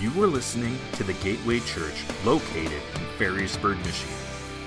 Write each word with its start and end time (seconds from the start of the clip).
You 0.00 0.10
are 0.22 0.28
listening 0.28 0.78
to 0.92 1.02
the 1.02 1.14
Gateway 1.14 1.58
Church 1.58 2.04
located 2.24 2.70
in 2.70 3.00
Ferrysburg, 3.18 3.78
Michigan. 3.78 4.14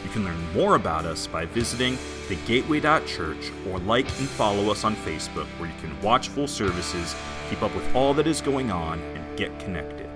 You 0.04 0.10
can 0.10 0.26
learn 0.26 0.54
more 0.54 0.76
about 0.76 1.06
us 1.06 1.26
by 1.26 1.46
visiting 1.46 1.96
thegateway.church 2.28 3.50
or 3.70 3.80
like 3.80 4.08
and 4.20 4.28
follow 4.28 4.70
us 4.70 4.84
on 4.84 4.94
Facebook 4.98 5.46
where 5.58 5.70
you 5.70 5.76
can 5.80 5.98
watch 6.02 6.28
full 6.28 6.50
services, 6.50 7.16
keep 7.50 7.64
up 7.64 7.74
with 7.74 7.96
all 7.96 8.14
that 8.16 8.28
is 8.28 8.42
going 8.42 8.72
on, 8.72 9.00
and 9.00 9.38
get 9.38 9.58
connected. 9.60 10.10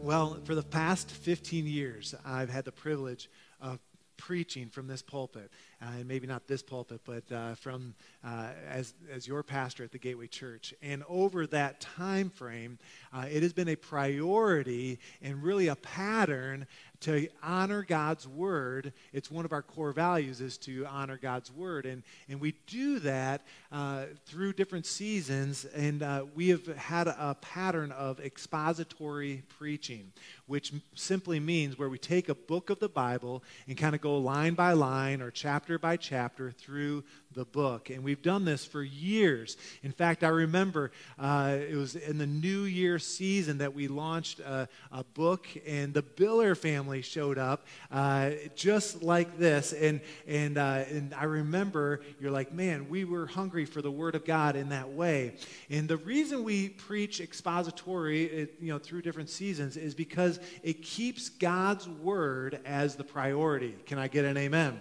Well, 0.00 0.38
for 0.44 0.54
the 0.54 0.62
past 0.62 1.10
15 1.10 1.66
years, 1.66 2.14
I've 2.24 2.50
had 2.50 2.64
the 2.64 2.70
privilege 2.70 3.28
of 3.60 3.80
preaching 4.16 4.68
from 4.68 4.86
this 4.86 5.02
pulpit, 5.02 5.50
uh, 5.82 5.86
and 5.98 6.06
maybe 6.06 6.26
not 6.26 6.46
this 6.46 6.62
pulpit, 6.62 7.00
but 7.04 7.30
uh, 7.32 7.54
from 7.54 7.94
uh, 8.24 8.48
as 8.68 8.94
as 9.10 9.26
your 9.26 9.42
pastor 9.42 9.84
at 9.84 9.92
the 9.92 9.98
Gateway 9.98 10.26
Church. 10.26 10.74
And 10.82 11.04
over 11.08 11.46
that 11.48 11.80
time 11.80 12.30
frame, 12.30 12.78
uh, 13.12 13.26
it 13.30 13.42
has 13.42 13.52
been 13.52 13.68
a 13.68 13.76
priority 13.76 14.98
and 15.22 15.42
really 15.42 15.68
a 15.68 15.76
pattern 15.76 16.66
to 17.00 17.28
honor 17.42 17.82
God's 17.82 18.26
word. 18.26 18.92
It's 19.12 19.30
one 19.30 19.44
of 19.44 19.52
our 19.52 19.60
core 19.62 19.92
values 19.92 20.40
is 20.40 20.56
to 20.58 20.86
honor 20.86 21.18
God's 21.18 21.52
word, 21.52 21.84
and 21.84 22.02
and 22.28 22.40
we 22.40 22.54
do 22.66 22.98
that 23.00 23.42
uh, 23.70 24.06
through 24.24 24.54
different 24.54 24.86
seasons. 24.86 25.66
And 25.66 26.02
uh, 26.02 26.24
we 26.34 26.48
have 26.48 26.66
had 26.76 27.08
a 27.08 27.36
pattern 27.40 27.92
of 27.92 28.20
expository 28.20 29.42
preaching, 29.48 30.12
which 30.46 30.72
simply 30.94 31.40
means 31.40 31.78
where 31.78 31.88
we 31.88 31.98
take 31.98 32.28
a 32.28 32.34
book 32.34 32.68
of 32.70 32.78
the 32.78 32.88
Bible 32.88 33.42
and 33.66 33.78
kind 33.78 33.94
of 33.94 34.00
go 34.00 34.18
line 34.18 34.54
by 34.54 34.72
line 34.72 35.22
or 35.22 35.30
chapter 35.30 35.78
by 35.78 35.96
chapter 35.96 36.50
through 36.50 37.02
the 37.34 37.44
book. 37.44 37.90
And 37.90 38.04
we've 38.04 38.22
done 38.22 38.44
this 38.44 38.64
for 38.64 38.82
years. 38.82 39.56
In 39.82 39.90
fact, 39.90 40.22
I 40.22 40.28
remember 40.28 40.92
uh, 41.18 41.56
it 41.68 41.76
was 41.76 41.96
in 41.96 42.18
the 42.18 42.26
New 42.26 42.62
Year 42.62 42.98
season 42.98 43.58
that 43.58 43.74
we 43.74 43.88
launched 43.88 44.40
a, 44.40 44.68
a 44.92 45.02
book, 45.02 45.46
and 45.66 45.92
the 45.92 46.02
Biller 46.02 46.56
family 46.56 47.02
showed 47.02 47.38
up 47.38 47.66
uh, 47.90 48.30
just 48.54 49.02
like 49.02 49.38
this. 49.38 49.72
And, 49.72 50.00
and, 50.26 50.58
uh, 50.58 50.84
and 50.90 51.14
I 51.14 51.24
remember 51.24 52.02
you're 52.20 52.30
like, 52.30 52.52
man, 52.52 52.88
we 52.88 53.04
were 53.04 53.26
hungry 53.26 53.64
for 53.64 53.82
the 53.82 53.90
Word 53.90 54.14
of 54.14 54.24
God 54.24 54.56
in 54.56 54.68
that 54.68 54.90
way. 54.90 55.34
And 55.70 55.88
the 55.88 55.96
reason 55.96 56.44
we 56.44 56.68
preach 56.68 57.20
expository 57.20 58.48
you 58.60 58.72
know, 58.72 58.78
through 58.78 59.02
different 59.02 59.30
seasons 59.30 59.76
is 59.76 59.94
because 59.94 60.33
it 60.62 60.82
keeps 60.82 61.28
God's 61.28 61.88
Word 61.88 62.60
as 62.64 62.96
the 62.96 63.04
priority. 63.04 63.74
Can 63.86 63.98
I 63.98 64.08
get 64.08 64.24
an 64.24 64.36
amen? 64.36 64.80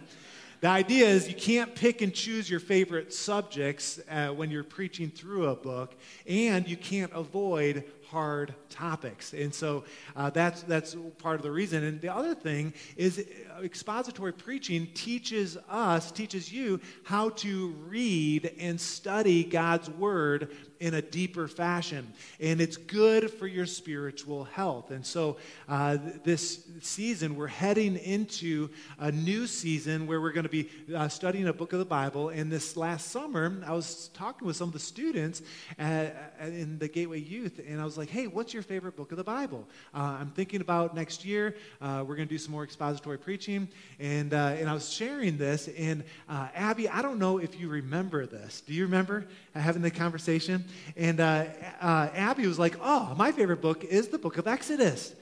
The 0.63 0.69
idea 0.69 1.07
is 1.07 1.27
you 1.27 1.35
can't 1.35 1.75
pick 1.75 2.01
and 2.01 2.13
choose 2.13 2.49
your 2.49 2.61
favorite 2.61 3.13
subjects 3.13 3.99
uh, 4.09 4.29
when 4.29 4.49
you're 4.49 4.63
preaching 4.63 5.09
through 5.09 5.47
a 5.47 5.55
book, 5.57 5.93
and 6.25 6.65
you 6.65 6.77
can't 6.77 7.11
avoid 7.13 7.83
hard 8.13 8.53
topics. 8.69 9.33
And 9.33 9.53
so 9.53 9.83
uh, 10.15 10.29
that's, 10.29 10.61
that's 10.61 10.95
part 11.17 11.35
of 11.35 11.41
the 11.41 11.51
reason. 11.51 11.83
And 11.83 11.99
the 11.99 12.13
other 12.13 12.33
thing 12.35 12.73
is 12.95 13.19
uh, 13.19 13.61
expository 13.61 14.31
preaching 14.31 14.87
teaches 14.93 15.57
us, 15.67 16.11
teaches 16.11 16.53
you 16.53 16.79
how 17.03 17.29
to 17.29 17.69
read 17.87 18.53
and 18.57 18.79
study 18.79 19.43
God's 19.43 19.89
word 19.89 20.51
in 20.83 20.95
a 20.95 21.01
deeper 21.01 21.47
fashion. 21.47 22.11
And 22.41 22.59
it's 22.59 22.75
good 22.75 23.31
for 23.31 23.47
your 23.47 23.65
spiritual 23.65 24.43
health. 24.43 24.91
And 24.91 25.05
so 25.05 25.37
uh, 25.69 25.97
this 26.25 26.67
season, 26.81 27.37
we're 27.37 27.47
heading 27.47 27.95
into 27.95 28.69
a 28.99 29.09
new 29.09 29.47
season 29.47 30.07
where 30.07 30.19
we're 30.19 30.33
going 30.33 30.43
to 30.43 30.49
be 30.49 30.69
uh, 30.93 31.07
studying 31.07 31.47
a 31.47 31.53
book 31.53 31.71
of 31.71 31.79
the 31.79 31.85
Bible. 31.85 32.27
And 32.27 32.51
this 32.51 32.75
last 32.75 33.11
summer, 33.11 33.63
I 33.65 33.71
was 33.71 34.09
talking 34.13 34.45
with 34.45 34.57
some 34.57 34.67
of 34.67 34.73
the 34.73 34.79
students 34.79 35.41
at, 35.79 36.35
in 36.41 36.77
the 36.79 36.89
Gateway 36.89 37.21
Youth, 37.21 37.61
and 37.65 37.79
I 37.79 37.85
was 37.85 37.97
like, 37.97 38.09
hey, 38.09 38.27
what's 38.27 38.53
your 38.53 38.63
favorite 38.63 38.97
book 38.97 39.11
of 39.11 39.17
the 39.17 39.23
Bible? 39.23 39.65
Uh, 39.95 40.17
I'm 40.19 40.31
thinking 40.31 40.59
about 40.59 40.93
next 40.93 41.23
year, 41.23 41.55
uh, 41.79 42.03
we're 42.05 42.17
going 42.17 42.27
to 42.27 42.33
do 42.33 42.37
some 42.37 42.51
more 42.51 42.65
expository 42.65 43.17
preaching. 43.17 43.69
And, 43.99 44.33
uh, 44.33 44.57
and 44.59 44.69
I 44.69 44.73
was 44.73 44.91
sharing 44.91 45.37
this, 45.37 45.69
and 45.77 46.03
uh, 46.27 46.49
Abby, 46.53 46.89
I 46.89 47.01
don't 47.01 47.19
know 47.19 47.37
if 47.37 47.57
you 47.57 47.69
remember 47.69 48.25
this. 48.25 48.59
Do 48.59 48.73
you 48.73 48.83
remember 48.83 49.27
having 49.55 49.81
the 49.81 49.89
conversation? 49.89 50.65
And 50.95 51.19
uh, 51.19 51.45
uh, 51.81 52.09
Abby 52.13 52.47
was 52.47 52.59
like, 52.59 52.75
Oh, 52.81 53.13
my 53.17 53.31
favorite 53.31 53.61
book 53.61 53.83
is 53.83 54.07
the 54.09 54.17
book 54.17 54.37
of 54.37 54.47
Exodus. 54.47 55.13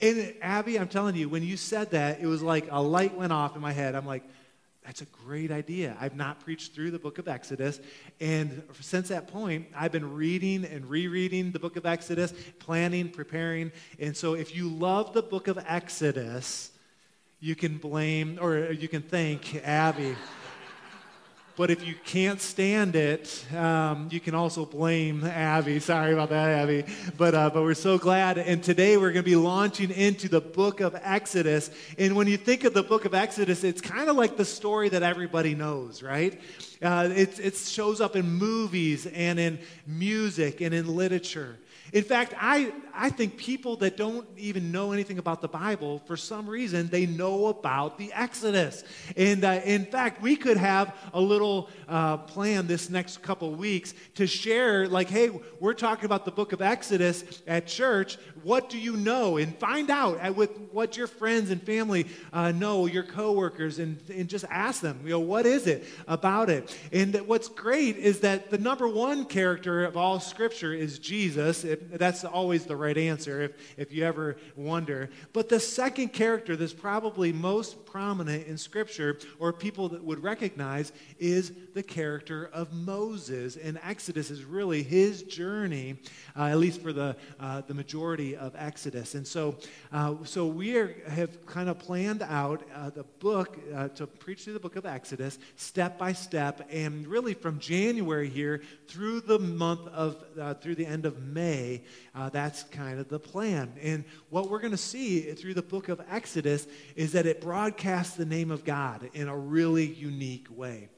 And 0.00 0.34
Abby, 0.40 0.78
I'm 0.78 0.88
telling 0.88 1.14
you, 1.14 1.28
when 1.28 1.42
you 1.42 1.56
said 1.56 1.90
that, 1.90 2.20
it 2.20 2.26
was 2.26 2.42
like 2.42 2.68
a 2.70 2.82
light 2.82 3.14
went 3.14 3.32
off 3.32 3.54
in 3.54 3.60
my 3.62 3.72
head. 3.72 3.94
I'm 3.94 4.06
like, 4.06 4.24
that's 4.84 5.02
a 5.02 5.06
great 5.24 5.50
idea. 5.50 5.96
I've 6.00 6.16
not 6.16 6.40
preached 6.40 6.74
through 6.74 6.90
the 6.90 6.98
book 6.98 7.18
of 7.18 7.28
Exodus. 7.28 7.80
And 8.18 8.62
since 8.80 9.08
that 9.08 9.28
point, 9.28 9.66
I've 9.76 9.92
been 9.92 10.14
reading 10.14 10.64
and 10.64 10.88
rereading 10.88 11.52
the 11.52 11.58
book 11.58 11.76
of 11.76 11.84
Exodus, 11.84 12.32
planning, 12.58 13.10
preparing. 13.10 13.72
And 13.98 14.16
so 14.16 14.34
if 14.34 14.56
you 14.56 14.68
love 14.68 15.12
the 15.12 15.22
book 15.22 15.48
of 15.48 15.62
Exodus, 15.68 16.70
you 17.40 17.54
can 17.54 17.76
blame 17.76 18.38
or 18.40 18.72
you 18.72 18.88
can 18.88 19.02
thank 19.02 19.54
Abby. 19.66 20.16
But 21.60 21.70
if 21.70 21.86
you 21.86 21.94
can't 22.06 22.40
stand 22.40 22.96
it, 22.96 23.44
um, 23.54 24.08
you 24.10 24.18
can 24.18 24.34
also 24.34 24.64
blame 24.64 25.22
Abby. 25.24 25.78
Sorry 25.78 26.14
about 26.14 26.30
that, 26.30 26.48
Abby. 26.48 26.86
But, 27.18 27.34
uh, 27.34 27.50
but 27.50 27.64
we're 27.64 27.74
so 27.74 27.98
glad. 27.98 28.38
And 28.38 28.64
today 28.64 28.96
we're 28.96 29.12
going 29.12 29.22
to 29.26 29.30
be 29.30 29.36
launching 29.36 29.90
into 29.90 30.26
the 30.30 30.40
book 30.40 30.80
of 30.80 30.98
Exodus. 31.02 31.70
And 31.98 32.16
when 32.16 32.28
you 32.28 32.38
think 32.38 32.64
of 32.64 32.72
the 32.72 32.82
book 32.82 33.04
of 33.04 33.12
Exodus, 33.12 33.62
it's 33.62 33.82
kind 33.82 34.08
of 34.08 34.16
like 34.16 34.38
the 34.38 34.44
story 34.46 34.88
that 34.88 35.02
everybody 35.02 35.54
knows, 35.54 36.02
right? 36.02 36.40
Uh, 36.80 37.10
it, 37.14 37.38
it 37.38 37.56
shows 37.56 38.00
up 38.00 38.16
in 38.16 38.24
movies 38.24 39.04
and 39.04 39.38
in 39.38 39.58
music 39.86 40.62
and 40.62 40.72
in 40.72 40.88
literature. 40.96 41.58
In 41.92 42.04
fact, 42.04 42.34
I, 42.38 42.72
I 42.94 43.10
think 43.10 43.36
people 43.36 43.76
that 43.76 43.96
don't 43.96 44.26
even 44.36 44.70
know 44.70 44.92
anything 44.92 45.18
about 45.18 45.40
the 45.40 45.48
Bible, 45.48 46.00
for 46.06 46.16
some 46.16 46.48
reason, 46.48 46.88
they 46.88 47.06
know 47.06 47.46
about 47.46 47.98
the 47.98 48.12
Exodus. 48.12 48.84
And 49.16 49.44
uh, 49.44 49.60
in 49.64 49.86
fact, 49.86 50.22
we 50.22 50.36
could 50.36 50.56
have 50.56 50.94
a 51.12 51.20
little 51.20 51.68
uh, 51.88 52.18
plan 52.18 52.66
this 52.66 52.90
next 52.90 53.22
couple 53.22 53.52
weeks 53.54 53.94
to 54.14 54.26
share, 54.26 54.86
like, 54.86 55.08
hey, 55.08 55.30
we're 55.58 55.74
talking 55.74 56.04
about 56.04 56.24
the 56.24 56.30
book 56.30 56.52
of 56.52 56.62
Exodus 56.62 57.42
at 57.46 57.66
church. 57.66 58.18
What 58.42 58.70
do 58.70 58.78
you 58.78 58.96
know? 58.96 59.36
And 59.36 59.56
find 59.56 59.90
out 59.90 60.36
with 60.36 60.50
what 60.70 60.96
your 60.96 61.06
friends 61.06 61.50
and 61.50 61.62
family 61.62 62.06
uh, 62.32 62.52
know, 62.52 62.86
your 62.86 63.02
coworkers, 63.02 63.78
and, 63.78 63.98
and 64.08 64.28
just 64.28 64.44
ask 64.50 64.80
them, 64.80 65.00
you 65.04 65.10
know, 65.10 65.20
what 65.20 65.46
is 65.46 65.66
it 65.66 65.84
about 66.06 66.50
it? 66.50 66.76
And 66.92 67.14
what's 67.26 67.48
great 67.48 67.96
is 67.96 68.20
that 68.20 68.50
the 68.50 68.58
number 68.58 68.86
one 68.88 69.24
character 69.24 69.84
of 69.84 69.96
all 69.96 70.20
Scripture 70.20 70.72
is 70.72 70.98
Jesus. 70.98 71.64
It, 71.64 71.79
that's 71.92 72.24
always 72.24 72.64
the 72.64 72.76
right 72.76 72.96
answer 72.96 73.42
if, 73.42 73.52
if 73.76 73.92
you 73.92 74.04
ever 74.04 74.36
wonder. 74.56 75.10
But 75.32 75.48
the 75.48 75.60
second 75.60 76.12
character 76.12 76.56
that's 76.56 76.72
probably 76.72 77.32
most 77.32 77.84
prominent 77.86 78.46
in 78.46 78.58
Scripture, 78.58 79.18
or 79.38 79.52
people 79.52 79.88
that 79.90 80.02
would 80.02 80.22
recognize, 80.22 80.92
is 81.18 81.52
the 81.74 81.82
character 81.82 82.50
of 82.52 82.72
Moses. 82.72 83.56
And 83.56 83.78
Exodus 83.84 84.30
is 84.30 84.44
really 84.44 84.82
his 84.82 85.22
journey, 85.22 85.96
uh, 86.36 86.44
at 86.44 86.58
least 86.58 86.80
for 86.82 86.92
the, 86.92 87.16
uh, 87.38 87.62
the 87.62 87.74
majority 87.74 88.36
of 88.36 88.54
Exodus. 88.56 89.14
And 89.14 89.26
so, 89.26 89.56
uh, 89.92 90.14
so 90.24 90.46
we 90.46 90.76
are, 90.76 90.94
have 91.08 91.46
kind 91.46 91.68
of 91.68 91.78
planned 91.78 92.22
out 92.22 92.62
uh, 92.74 92.90
the 92.90 93.04
book 93.20 93.58
uh, 93.74 93.88
to 93.88 94.06
preach 94.06 94.44
through 94.44 94.54
the 94.54 94.60
book 94.60 94.76
of 94.76 94.86
Exodus 94.86 95.38
step 95.56 95.98
by 95.98 96.12
step, 96.12 96.66
and 96.70 97.06
really 97.06 97.34
from 97.34 97.58
January 97.58 98.28
here 98.28 98.62
through 98.88 99.20
the 99.20 99.38
month 99.38 99.86
of, 99.88 100.16
uh, 100.40 100.54
through 100.54 100.74
the 100.74 100.86
end 100.86 101.06
of 101.06 101.22
May, 101.22 101.69
Uh, 102.14 102.28
that's 102.28 102.64
kind 102.64 102.98
of 102.98 103.08
the 103.08 103.18
plan. 103.18 103.72
And 103.80 104.04
what 104.30 104.50
we're 104.50 104.60
going 104.60 104.70
to 104.72 104.76
see 104.76 105.20
through 105.32 105.54
the 105.54 105.62
book 105.62 105.88
of 105.88 106.00
Exodus 106.10 106.66
is 106.96 107.12
that 107.12 107.26
it 107.26 107.40
broadcasts 107.40 108.16
the 108.16 108.26
name 108.26 108.50
of 108.50 108.64
God 108.64 109.08
in 109.14 109.28
a 109.28 109.36
really 109.36 109.86
unique 109.86 110.46
way 110.50 110.88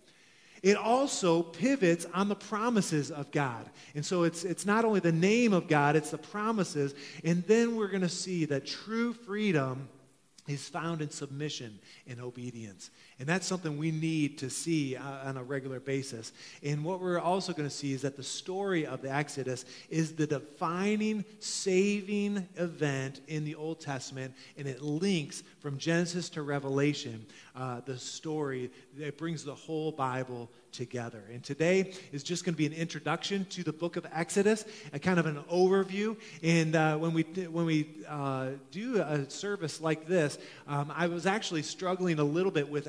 it 0.63 0.77
also 0.77 1.43
pivots 1.43 2.07
on 2.15 2.29
the 2.29 2.37
promises 2.37 3.11
of 3.11 3.31
God. 3.33 3.69
And 3.95 4.07
so 4.07 4.23
it's, 4.23 4.45
it's 4.45 4.65
not 4.65 4.85
only 4.85 5.01
the 5.01 5.11
name 5.13 5.53
of 5.53 5.67
God, 5.67 5.97
it's 5.97 6.13
the 6.13 6.19
promises. 6.19 6.95
And 7.25 7.45
then 7.47 7.77
we're 7.77 7.89
going 7.89 8.03
to 8.03 8.09
see 8.09 8.45
that 8.45 8.65
true 8.65 9.13
freedom 9.13 9.89
is 10.47 10.69
found 10.69 11.03
in 11.03 11.11
submission 11.11 11.79
and 12.07 12.21
obedience. 12.21 12.91
And 13.19 13.29
that's 13.29 13.47
something 13.47 13.79
we 13.79 13.91
need 13.91 14.39
to 14.39 14.51
see 14.51 14.97
uh, 14.97 15.29
on 15.29 15.37
a 15.37 15.43
regular 15.43 15.81
basis. 15.81 16.33
And 16.63 16.85
what 16.85 17.01
we're 17.01 17.21
also 17.21 17.53
going 17.53 17.69
to 17.69 17.75
see 17.75 17.93
is 17.93 18.03
that 18.03 18.17
the 18.17 18.23
story 18.23 18.87
of 18.87 19.03
the 19.03 19.13
Exodus 19.13 19.65
is 19.91 20.13
the 20.13 20.27
defining, 20.27 21.25
saving 21.39 22.49
event 22.57 23.21
in 23.29 23.45
the 23.45 23.55
Old 23.55 23.81
Testament, 23.81 24.35
and 24.57 24.67
it 24.67 24.83
links 24.83 25.43
from 25.61 25.79
Genesis 25.79 26.29
to 26.31 26.43
Revelation 26.43 27.25
uh, 27.55 27.81
the 27.85 27.99
story. 27.99 28.71
It 28.99 29.19
brings 29.19 29.45
the 29.45 29.55
whole 29.55 29.93
Bible 29.93 30.51
together. 30.73 31.23
And 31.31 31.45
today 31.45 31.93
is 32.13 32.23
just 32.23 32.45
going 32.45 32.55
to 32.55 32.59
be 32.59 32.67
an 32.67 32.73
introduction 32.73 33.45
to 33.51 33.63
the 33.63 33.73
book 33.73 33.97
of 33.97 34.07
Exodus, 34.13 34.65
a 34.93 34.99
kind 34.99 35.19
of 35.19 35.27
an 35.27 35.37
overview. 35.53 36.17
And 36.43 36.75
uh, 36.75 36.97
when 36.97 37.13
we 37.13 37.23
when 37.23 37.67
we 37.67 37.89
uh, 38.09 38.51
do 38.71 39.03
a 39.03 39.29
service 39.29 39.81
like 39.81 40.07
this, 40.07 40.39
um, 40.67 40.93
I 40.95 41.09
was 41.09 41.27
actually 41.27 41.63
struggling 41.63 42.19
a 42.19 42.25
little 42.25 42.51
bit 42.51 42.69
with 42.69 42.89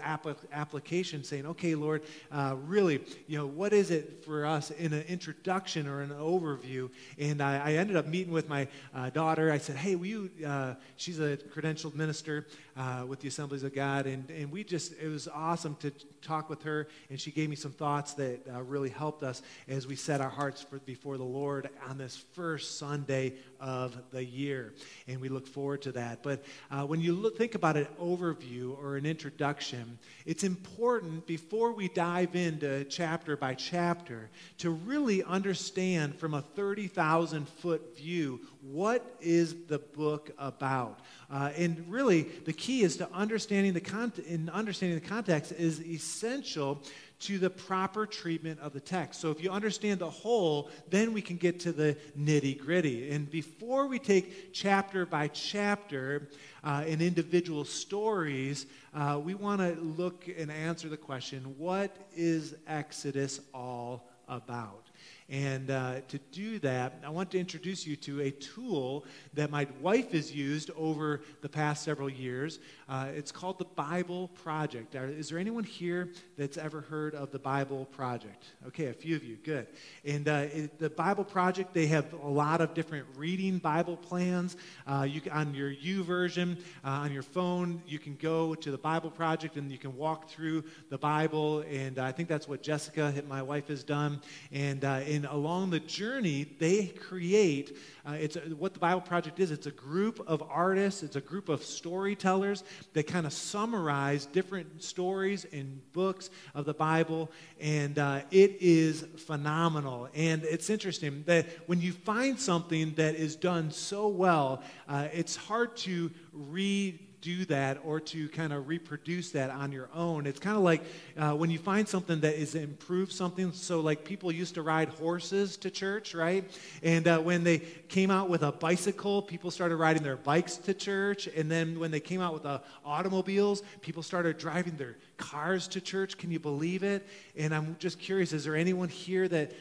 application, 0.52 1.24
saying, 1.24 1.46
"Okay, 1.46 1.76
Lord, 1.76 2.04
uh, 2.32 2.56
really, 2.66 3.02
you 3.28 3.38
know, 3.38 3.48
what 3.48 3.74
is 3.74 3.92
it 3.92 4.24
for 4.26 4.46
us 4.46 4.72
in 4.72 4.94
an 4.94 5.04
introduction 5.04 5.88
or 5.88 6.02
an 6.02 6.10
overview?" 6.10 6.90
And 7.18 7.42
I, 7.42 7.70
I 7.70 7.74
ended 7.74 7.96
up 7.96 8.06
meeting 8.08 8.34
with 8.34 8.50
my 8.50 8.68
uh, 8.94 9.10
daughter. 9.10 9.52
I 9.52 9.58
said, 9.58 9.76
"Hey, 9.76 9.96
will 9.96 10.06
you?" 10.06 10.30
Uh, 10.46 10.76
she's 10.96 11.20
a 11.20 11.38
credentialed 11.38 11.96
minister 11.96 12.48
uh, 12.76 13.06
with 13.08 13.20
the 13.20 13.28
Assemblies 13.28 13.64
of 13.64 13.74
God, 13.74 14.06
and 14.06 14.30
and 14.30 14.52
we 14.52 14.64
just 14.64 14.94
it 15.02 15.08
was 15.08 15.28
awesome 15.28 15.76
to 15.78 15.92
talk 16.24 16.50
with 16.50 16.64
her, 16.64 16.88
and 17.10 17.20
she 17.20 17.32
gave 17.32 17.50
me 17.50 17.56
some 17.56 17.72
thoughts 17.72 18.14
that 18.14 18.42
uh, 18.54 18.62
really 18.64 18.90
helped 18.90 19.24
us 19.24 19.42
as 19.68 19.86
we 19.86 19.96
set 19.96 20.22
our 20.22 20.30
hearts 20.30 20.62
for, 20.62 20.80
before 20.80 21.18
the 21.18 21.24
Lord 21.24 21.70
on 21.88 21.98
this 21.98 22.24
first 22.34 22.78
Sunday 22.78 23.34
of 23.60 23.96
the 24.12 24.24
year. 24.24 24.74
And 25.08 25.20
we 25.22 25.30
look 25.30 25.48
forward 25.48 25.82
to 25.84 25.92
that. 25.94 26.24
But 26.24 26.44
uh, 26.72 26.86
when 26.86 27.02
you 27.02 27.14
look, 27.14 27.38
think 27.38 27.56
about 27.56 27.78
an 27.78 27.88
overview 28.02 28.78
or 28.78 28.98
an 28.98 29.06
introduction, 29.06 29.98
it's 30.26 30.44
important 30.44 31.28
before 31.28 31.72
we 31.72 31.88
dive 31.90 32.36
into 32.36 32.84
chapter 32.86 33.38
by 33.38 33.54
chapter 33.54 34.30
to 34.60 34.70
really 34.70 35.24
understand 35.24 36.16
from 36.16 36.34
a 36.34 36.42
30,000 36.42 37.48
foot 37.48 37.98
view 37.98 38.42
what 38.64 39.18
is 39.20 39.66
the 39.68 39.80
book 39.80 40.32
about. 40.38 41.00
Uh, 41.30 41.52
and 41.58 41.84
really, 41.90 42.24
the 42.46 42.54
key 42.54 42.84
is 42.84 42.98
to 42.98 43.12
understanding 43.14 43.74
the 43.74 43.82
con- 43.82 44.14
in 44.28 44.50
understanding 44.50 45.00
the 45.00 45.06
context 45.06 45.52
is 45.52 45.82
essential 45.82 46.82
to 47.20 47.38
the 47.38 47.50
proper 47.50 48.06
treatment 48.06 48.60
of 48.60 48.74
the 48.74 48.80
text. 48.80 49.22
So 49.22 49.32
if 49.32 49.42
you 49.42 49.50
understand 49.50 50.00
the 50.00 50.10
whole, 50.10 50.70
then 50.90 51.14
we 51.14 51.22
can 51.22 51.38
get 51.38 51.60
to 51.62 51.72
the 51.72 51.98
nitty 52.18 52.60
gritty. 52.60 53.12
And 53.12 53.30
before 53.30 53.88
we 53.88 53.98
take 53.98 54.54
chapter 54.54 55.06
by 55.06 55.30
chapter 55.30 56.30
uh, 56.64 56.84
in 56.86 57.02
individual 57.02 57.64
stories, 57.64 58.66
uh, 58.94 59.20
we 59.24 59.36
want 59.36 59.62
to 59.62 59.80
look 59.82 60.26
and 60.38 60.52
answer 60.52 60.90
the 60.90 60.98
question 60.98 61.56
what 61.58 61.96
is 62.16 62.56
Exodus 62.68 63.40
all 63.54 64.10
about? 64.28 64.90
And 65.34 65.72
uh, 65.72 66.02
to 66.10 66.20
do 66.32 66.60
that, 66.60 67.00
I 67.04 67.10
want 67.10 67.32
to 67.32 67.40
introduce 67.40 67.88
you 67.88 67.96
to 67.96 68.22
a 68.22 68.30
tool 68.30 69.04
that 69.34 69.50
my 69.50 69.66
wife 69.82 70.12
has 70.12 70.32
used 70.32 70.70
over 70.78 71.22
the 71.42 71.50
past 71.50 71.84
several 71.84 72.08
years. 72.08 72.60
Uh, 72.88 73.08
it's 73.16 73.32
called 73.32 73.58
the 73.58 73.66
Bible 73.66 74.28
Project. 74.44 74.94
Is 74.94 75.30
there 75.30 75.40
anyone 75.40 75.64
here 75.64 76.10
that's 76.38 76.56
ever 76.56 76.82
heard 76.82 77.16
of 77.16 77.32
the 77.32 77.40
Bible 77.40 77.86
Project? 77.86 78.46
Okay, 78.68 78.86
a 78.86 78.94
few 78.94 79.16
of 79.16 79.24
you. 79.24 79.38
Good. 79.38 79.66
And 80.06 80.28
uh, 80.28 80.46
it, 80.54 80.78
the 80.78 80.92
Bible 80.92 81.24
Project, 81.24 81.74
they 81.74 81.88
have 81.88 82.14
a 82.14 82.30
lot 82.30 82.62
of 82.62 82.76
different 82.76 83.08
reading 83.18 83.58
Bible 83.58 83.98
plans. 83.98 84.56
Uh, 84.86 85.08
you 85.10 85.20
on 85.32 85.56
your 85.56 85.74
YouVersion 85.74 86.60
uh, 86.86 86.90
on 86.90 87.12
your 87.12 87.24
phone, 87.24 87.82
you 87.88 87.98
can 87.98 88.16
go 88.18 88.54
to 88.54 88.70
the 88.70 88.78
Bible 88.78 89.10
Project 89.10 89.58
and 89.58 89.72
you 89.72 89.80
can 89.80 89.98
walk 89.98 90.30
through 90.30 90.64
the 90.92 90.98
Bible. 91.00 91.64
And 91.72 91.98
I 91.98 92.12
think 92.12 92.30
that's 92.30 92.48
what 92.48 92.62
Jessica, 92.62 93.12
my 93.28 93.42
wife, 93.42 93.70
has 93.70 93.84
done. 93.84 94.22
And 94.52 94.86
uh, 94.86 95.02
in 95.08 95.23
and 95.24 95.32
along 95.32 95.70
the 95.70 95.80
journey, 95.80 96.46
they 96.60 96.88
create. 96.88 97.78
Uh, 98.06 98.18
it's 98.20 98.36
a, 98.36 98.42
what 98.42 98.74
the 98.74 98.80
Bible 98.80 99.00
Project 99.00 99.40
is. 99.40 99.52
It's 99.52 99.68
a 99.68 99.72
group 99.72 100.22
of 100.28 100.44
artists. 100.50 101.02
It's 101.02 101.16
a 101.16 101.22
group 101.22 101.48
of 101.48 101.64
storytellers 101.64 102.66
that 102.92 103.08
kind 103.08 103.26
of 103.26 103.32
summarize 103.32 104.26
different 104.26 104.84
stories 104.84 105.46
and 105.54 105.80
books 105.94 106.30
of 106.54 106.66
the 106.66 106.74
Bible, 106.74 107.32
and 107.62 107.98
uh, 107.98 108.22
it 108.32 108.58
is 108.60 109.06
phenomenal. 109.16 110.10
And 110.14 110.44
it's 110.44 110.70
interesting 110.70 111.24
that 111.26 111.48
when 111.68 111.80
you 111.80 111.94
find 111.94 112.38
something 112.38 112.94
that 112.96 113.16
is 113.16 113.38
done 113.38 113.72
so 113.72 114.10
well, 114.10 114.62
uh, 114.90 115.08
it's 115.14 115.38
hard 115.38 115.78
to 115.78 116.12
read 116.34 117.00
do 117.24 117.46
that 117.46 117.80
or 117.86 118.02
to 118.02 118.28
kind 118.30 118.52
of 118.52 118.68
reproduce 118.68 119.32
that 119.32 119.50
on 119.50 119.72
your 119.72 119.90
own. 119.96 120.28
It's 120.28 120.40
kind 120.40 120.58
of 120.58 120.62
like 120.62 120.84
uh, 121.18 121.32
when 121.32 121.50
you 121.50 121.58
find 121.58 121.88
something 121.88 122.20
that 122.20 122.36
is 122.36 122.54
improved 122.54 123.14
something. 123.14 123.54
So, 123.54 123.80
like 123.80 124.04
people 124.04 124.30
used 124.30 124.56
to 124.56 124.62
ride 124.62 124.90
horses 124.90 125.56
to 125.58 125.72
church, 125.72 126.14
right? 126.14 126.44
And 126.84 127.08
uh, 127.08 127.20
when 127.20 127.46
they 127.46 127.60
came 127.60 128.12
out 128.12 128.30
with 128.30 128.44
a 128.44 128.52
bicycle, 128.52 129.22
people 129.22 129.52
started 129.52 129.78
riding 129.78 130.04
their 130.04 130.18
bikes 130.18 130.58
to 130.58 130.74
church. 130.74 131.28
And 131.28 131.50
then 131.50 131.80
when 131.80 131.92
they 131.92 132.02
came 132.02 132.20
out 132.20 132.34
with 132.34 132.44
the 132.44 132.62
automobiles, 132.84 133.64
people 133.80 134.04
started 134.04 134.38
driving 134.38 134.76
their 134.76 134.98
cars 135.16 135.70
to 135.70 135.80
church. 135.80 136.18
Can 136.18 136.30
you 136.30 136.40
believe 136.40 136.84
it? 136.84 137.08
And 137.38 137.56
I'm 137.56 137.78
just 137.80 138.00
curious 138.00 138.34
is 138.34 138.44
there 138.44 138.58
anyone 138.58 138.90
here 138.90 139.30
that 139.30 139.54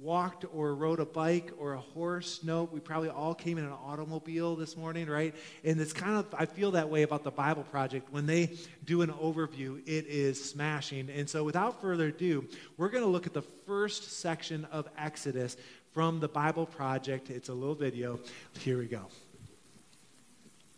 walked 0.00 0.44
or 0.52 0.74
rode 0.74 1.00
a 1.00 1.04
bike 1.04 1.52
or 1.58 1.74
a 1.74 1.80
horse. 1.80 2.40
No, 2.42 2.68
we 2.70 2.80
probably 2.80 3.08
all 3.08 3.34
came 3.34 3.58
in 3.58 3.64
an 3.64 3.72
automobile 3.72 4.56
this 4.56 4.76
morning, 4.76 5.08
right? 5.08 5.34
And 5.64 5.80
it's 5.80 5.92
kind 5.92 6.16
of, 6.16 6.26
I 6.36 6.46
feel 6.46 6.72
that 6.72 6.88
way 6.88 7.02
about 7.02 7.24
the 7.24 7.30
Bible 7.30 7.64
Project. 7.64 8.12
When 8.12 8.26
they 8.26 8.56
do 8.84 9.02
an 9.02 9.10
overview, 9.10 9.80
it 9.86 10.06
is 10.06 10.42
smashing. 10.42 11.10
And 11.10 11.28
so, 11.28 11.44
without 11.44 11.80
further 11.80 12.06
ado, 12.08 12.46
we're 12.76 12.90
going 12.90 13.04
to 13.04 13.10
look 13.10 13.26
at 13.26 13.34
the 13.34 13.42
first 13.42 14.18
section 14.20 14.64
of 14.66 14.88
Exodus 14.96 15.56
from 15.92 16.20
the 16.20 16.28
Bible 16.28 16.66
Project. 16.66 17.30
It's 17.30 17.48
a 17.48 17.54
little 17.54 17.74
video. 17.74 18.20
Here 18.60 18.78
we 18.78 18.86
go. 18.86 19.06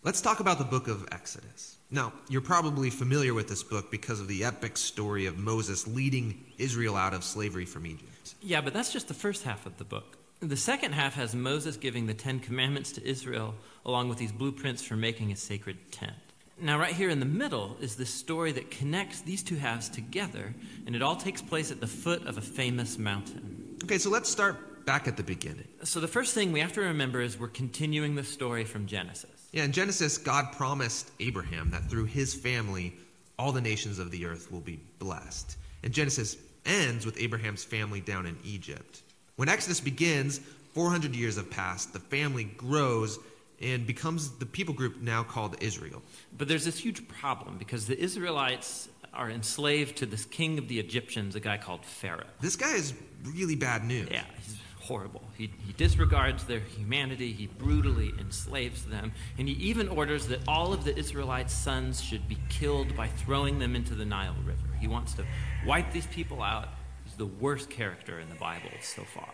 Let's 0.03 0.23
talk 0.23 0.41
about 0.41 0.57
the 0.57 0.65
book 0.65 0.89
of 0.89 1.07
Exodus. 1.13 1.77
Now, 1.91 2.15
you're 2.31 2.41
probably 2.41 2.89
familiar 2.89 3.35
with 3.35 3.49
this 3.49 3.63
book 3.63 3.91
because 3.91 4.19
of 4.19 4.29
the 4.29 4.45
epic 4.45 4.79
story 4.79 5.27
of 5.27 5.37
Moses 5.37 5.87
leading 5.87 6.43
Israel 6.57 6.97
out 6.97 7.13
of 7.13 7.23
slavery 7.23 7.67
from 7.67 7.87
Egypt. 7.87 8.35
Yeah, 8.41 8.63
but 8.63 8.73
that's 8.73 8.95
just 8.95 9.09
the 9.09 9.15
first 9.15 9.45
half 9.45 9.67
of 9.67 9.77
the 9.77 9.85
book. 9.85 10.17
The 10.41 10.57
second 10.57 10.93
half 10.93 11.17
has 11.17 11.35
Moses 11.35 11.77
giving 11.77 12.07
the 12.07 12.15
Ten 12.15 12.41
Commandments 12.41 12.93
to 12.93 13.07
Israel, 13.07 13.55
along 13.85 14.09
with 14.09 14.17
these 14.17 14.33
blueprints 14.33 14.83
for 14.83 14.97
making 14.97 15.33
a 15.33 15.37
sacred 15.37 15.93
tent. 15.93 16.15
Now, 16.59 16.79
right 16.79 16.95
here 16.95 17.11
in 17.11 17.21
the 17.21 17.27
middle 17.27 17.77
is 17.83 17.97
this 17.97 18.09
story 18.09 18.53
that 18.53 18.71
connects 18.71 19.21
these 19.21 19.43
two 19.43 19.57
halves 19.57 19.91
together, 19.91 20.55
and 20.87 20.97
it 20.97 21.03
all 21.03 21.17
takes 21.17 21.43
place 21.43 21.71
at 21.71 21.83
the 21.83 21.87
foot 21.87 22.27
of 22.27 22.39
a 22.39 22.43
famous 22.43 22.97
mountain. 22.97 23.77
Okay, 23.85 23.99
so 23.99 24.09
let's 24.09 24.31
start 24.31 24.70
back 24.87 25.09
at 25.09 25.17
the 25.17 25.23
beginning. 25.23 25.69
So, 25.85 26.01
the 26.01 26.09
first 26.09 26.35
thing 26.35 26.53
we 26.53 26.61
have 26.61 26.73
to 26.75 26.81
remember 26.81 27.21
is 27.21 27.39
we're 27.39 27.49
continuing 27.49 28.15
the 28.15 28.25
story 28.25 28.65
from 28.65 28.87
Genesis. 28.87 29.49
Yeah, 29.53 29.65
in 29.65 29.73
Genesis, 29.73 30.19
God 30.19 30.53
promised 30.53 31.11
Abraham 31.21 31.71
that 31.71 31.91
through 31.91 32.05
his 32.05 32.35
family, 32.35 32.95
all 33.39 33.53
the 33.53 33.61
nations 33.61 33.99
of 33.99 34.11
the 34.11 34.27
earth 34.27 34.53
will 34.53 34.61
be 34.61 34.81
blessed. 34.99 35.57
And 35.83 35.93
Genesis 35.93 36.37
ends 36.67 37.07
with 37.07 37.21
Abraham's 37.21 37.65
family 37.65 38.01
down 38.01 38.27
in 38.27 38.37
Egypt. 38.45 39.03
When 39.37 39.49
Exodus 39.49 39.81
begins, 39.81 40.41
400 40.75 41.17
years 41.17 41.37
have 41.37 41.51
passed, 41.51 41.93
the 41.93 41.99
family 41.99 42.45
grows 42.45 43.19
and 43.61 43.87
becomes 43.87 44.31
the 44.31 44.47
people 44.47 44.75
group 44.75 45.01
now 45.01 45.23
called 45.23 45.57
Israel. 45.61 46.03
But 46.37 46.49
there's 46.49 46.65
this 46.65 46.79
huge 46.79 47.07
problem 47.09 47.59
because 47.59 47.87
the 47.87 47.99
Israelites 47.99 48.89
are 49.13 49.31
enslaved 49.31 49.97
to 49.99 50.07
this 50.07 50.25
king 50.25 50.59
of 50.59 50.69
the 50.69 50.79
Egyptians, 50.79 51.35
a 51.35 51.41
guy 51.41 51.59
called 51.59 51.85
Pharaoh. 51.85 52.27
This 52.41 52.57
guy 52.57 52.75
is 52.75 52.95
really 53.25 53.57
bad 53.57 53.85
news. 53.85 54.09
Yeah, 54.11 54.25
he's 54.37 54.57
horrible. 54.81 55.23
He, 55.37 55.51
he 55.67 55.73
disregards 55.73 56.45
their 56.45 56.61
humanity, 56.61 57.33
he 57.33 57.47
brutally 57.47 58.13
enslaves 58.19 58.85
them, 58.85 59.13
and 59.39 59.49
he 59.49 59.55
even 59.55 59.89
orders 59.89 60.27
that 60.29 60.41
all 60.49 60.73
of 60.73 60.85
the 60.85 60.97
Israelites' 60.97 61.55
sons 61.55 62.01
should 62.03 62.29
be 62.29 62.39
killed 62.49 62.97
by 62.97 63.09
throwing 63.09 63.59
them 63.59 63.77
into 63.77 63.95
the 63.95 64.05
Nile 64.05 64.37
River. 64.45 64.75
He 64.81 64.89
wants 64.89 65.15
to 65.15 65.25
wipe 65.67 65.93
these 65.93 66.07
people 66.07 66.43
out. 66.43 66.69
He's 67.05 67.15
the 67.17 67.27
worst 67.27 67.71
character 67.71 68.19
in 68.19 68.29
the 68.29 68.35
Bible 68.35 68.71
so 68.83 69.03
far. 69.03 69.29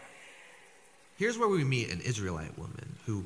Here's 1.16 1.38
where 1.38 1.48
we 1.48 1.64
meet 1.64 1.90
an 1.90 2.00
Israelite 2.00 2.58
woman 2.58 2.96
who 3.06 3.24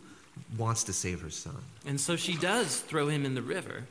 wants 0.57 0.85
to 0.85 0.93
save 0.93 1.21
her 1.23 1.31
son. 1.31 1.57
And 1.87 2.01
so 2.01 2.17
she 2.17 2.37
does 2.37 2.81
throw 2.81 3.09
him 3.09 3.25
in 3.25 3.35
the 3.35 3.43
river, 3.43 3.85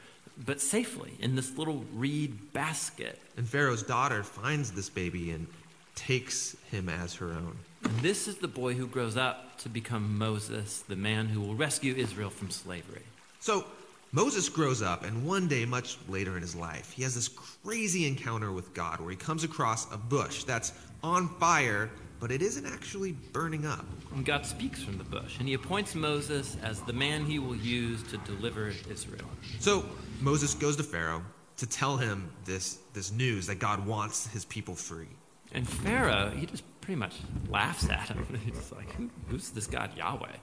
but 0.45 0.61
safely 0.61 1.13
in 1.19 1.35
this 1.35 1.57
little 1.57 1.83
reed 1.93 2.53
basket. 2.53 3.19
And 3.37 3.47
Pharaoh's 3.47 3.83
daughter 3.83 4.23
finds 4.23 4.71
this 4.71 4.89
baby 4.89 5.31
and 5.31 5.47
takes 5.95 6.55
him 6.71 6.87
as 6.87 7.15
her 7.15 7.27
own. 7.27 7.57
And 7.83 7.99
this 7.99 8.27
is 8.27 8.37
the 8.37 8.47
boy 8.47 8.73
who 8.73 8.87
grows 8.87 9.17
up 9.17 9.57
to 9.59 9.69
become 9.69 10.17
Moses, 10.17 10.79
the 10.87 10.95
man 10.95 11.27
who 11.27 11.41
will 11.41 11.55
rescue 11.55 11.95
Israel 11.95 12.29
from 12.29 12.49
slavery. 12.49 13.03
So 13.39 13.65
Moses 14.11 14.49
grows 14.49 14.81
up, 14.81 15.05
and 15.05 15.25
one 15.25 15.47
day, 15.47 15.65
much 15.65 15.97
later 16.07 16.35
in 16.35 16.41
his 16.41 16.55
life, 16.55 16.91
he 16.91 17.03
has 17.03 17.15
this 17.15 17.27
crazy 17.27 18.07
encounter 18.07 18.51
with 18.51 18.73
God 18.73 18.99
where 18.99 19.11
he 19.11 19.15
comes 19.15 19.43
across 19.43 19.91
a 19.93 19.97
bush 19.97 20.43
that's 20.43 20.73
on 21.03 21.29
fire, 21.39 21.89
but 22.19 22.31
it 22.31 22.41
isn't 22.41 22.65
actually 22.65 23.11
burning 23.11 23.65
up. 23.65 23.85
And 24.13 24.25
God 24.25 24.45
speaks 24.45 24.81
from 24.81 24.97
the 24.97 25.03
bush, 25.03 25.37
and 25.39 25.47
he 25.47 25.53
appoints 25.53 25.93
Moses 25.93 26.57
as 26.63 26.81
the 26.81 26.93
man 26.93 27.23
he 27.23 27.39
will 27.39 27.55
use 27.55 28.01
to 28.09 28.17
deliver 28.17 28.73
Israel. 28.89 29.29
So 29.59 29.85
Moses 30.21 30.53
goes 30.55 30.75
to 30.77 30.83
Pharaoh 30.83 31.23
to 31.57 31.67
tell 31.67 31.97
him 31.97 32.31
this, 32.45 32.79
this 32.93 33.11
news 33.11 33.47
that 33.47 33.59
God 33.59 33.85
wants 33.85 34.27
his 34.27 34.43
people 34.45 34.75
free. 34.75 35.07
And 35.51 35.67
Pharaoh, 35.67 36.31
he 36.31 36.45
just 36.45 36.63
pretty 36.81 36.99
much 36.99 37.15
laughs 37.49 37.89
at 37.89 38.09
him. 38.09 38.25
He's 38.45 38.71
like, 38.71 38.91
Who, 38.93 39.09
who's 39.27 39.49
this 39.51 39.67
God 39.67 39.95
Yahweh? 39.97 40.35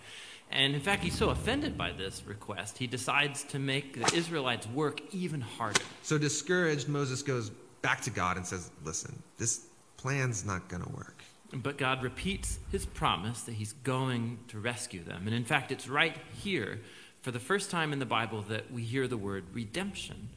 And 0.51 0.75
in 0.75 0.81
fact, 0.81 1.03
he's 1.03 1.19
so 1.19 1.31
offended 1.31 1.77
by 1.77 1.91
this 1.91 2.23
request, 2.25 2.79
he 2.79 2.87
decides 2.87 3.43
to 3.45 3.59
make 3.59 4.01
the 4.01 4.17
Israelites 4.17 4.65
work 4.69 5.01
even 5.13 5.41
harder. 5.41 5.81
So 6.03 6.19
discouraged, 6.19 6.89
Moses 6.89 7.21
goes 7.25 7.51
back 7.83 8.01
to 8.03 8.11
God 8.11 8.37
and 8.37 8.47
says, 8.47 8.71
Listen, 8.85 9.21
this, 9.39 9.67
plan's 9.97 10.45
not 10.45 10.69
going 10.69 10.83
to 10.83 10.89
work. 10.91 11.23
But 11.53 11.79
God 11.79 12.03
repeats 12.03 12.59
his 12.71 12.87
promise 12.87 13.43
that 13.43 13.55
he's 13.55 13.73
going 13.73 14.39
to 14.49 14.59
rescue 14.59 15.03
them. 15.03 15.23
And 15.27 15.35
in 15.35 15.45
fact, 15.45 15.73
it's 15.73 15.89
right 15.89 16.17
here, 16.43 16.81
for 17.23 17.31
the 17.31 17.41
first 17.41 17.71
time 17.71 17.93
in 17.93 17.99
the 17.99 18.07
Bible, 18.07 18.43
that 18.43 18.71
we 18.71 18.83
hear 18.83 19.09
the 19.09 19.17
word 19.17 19.45
redemption. 19.53 20.29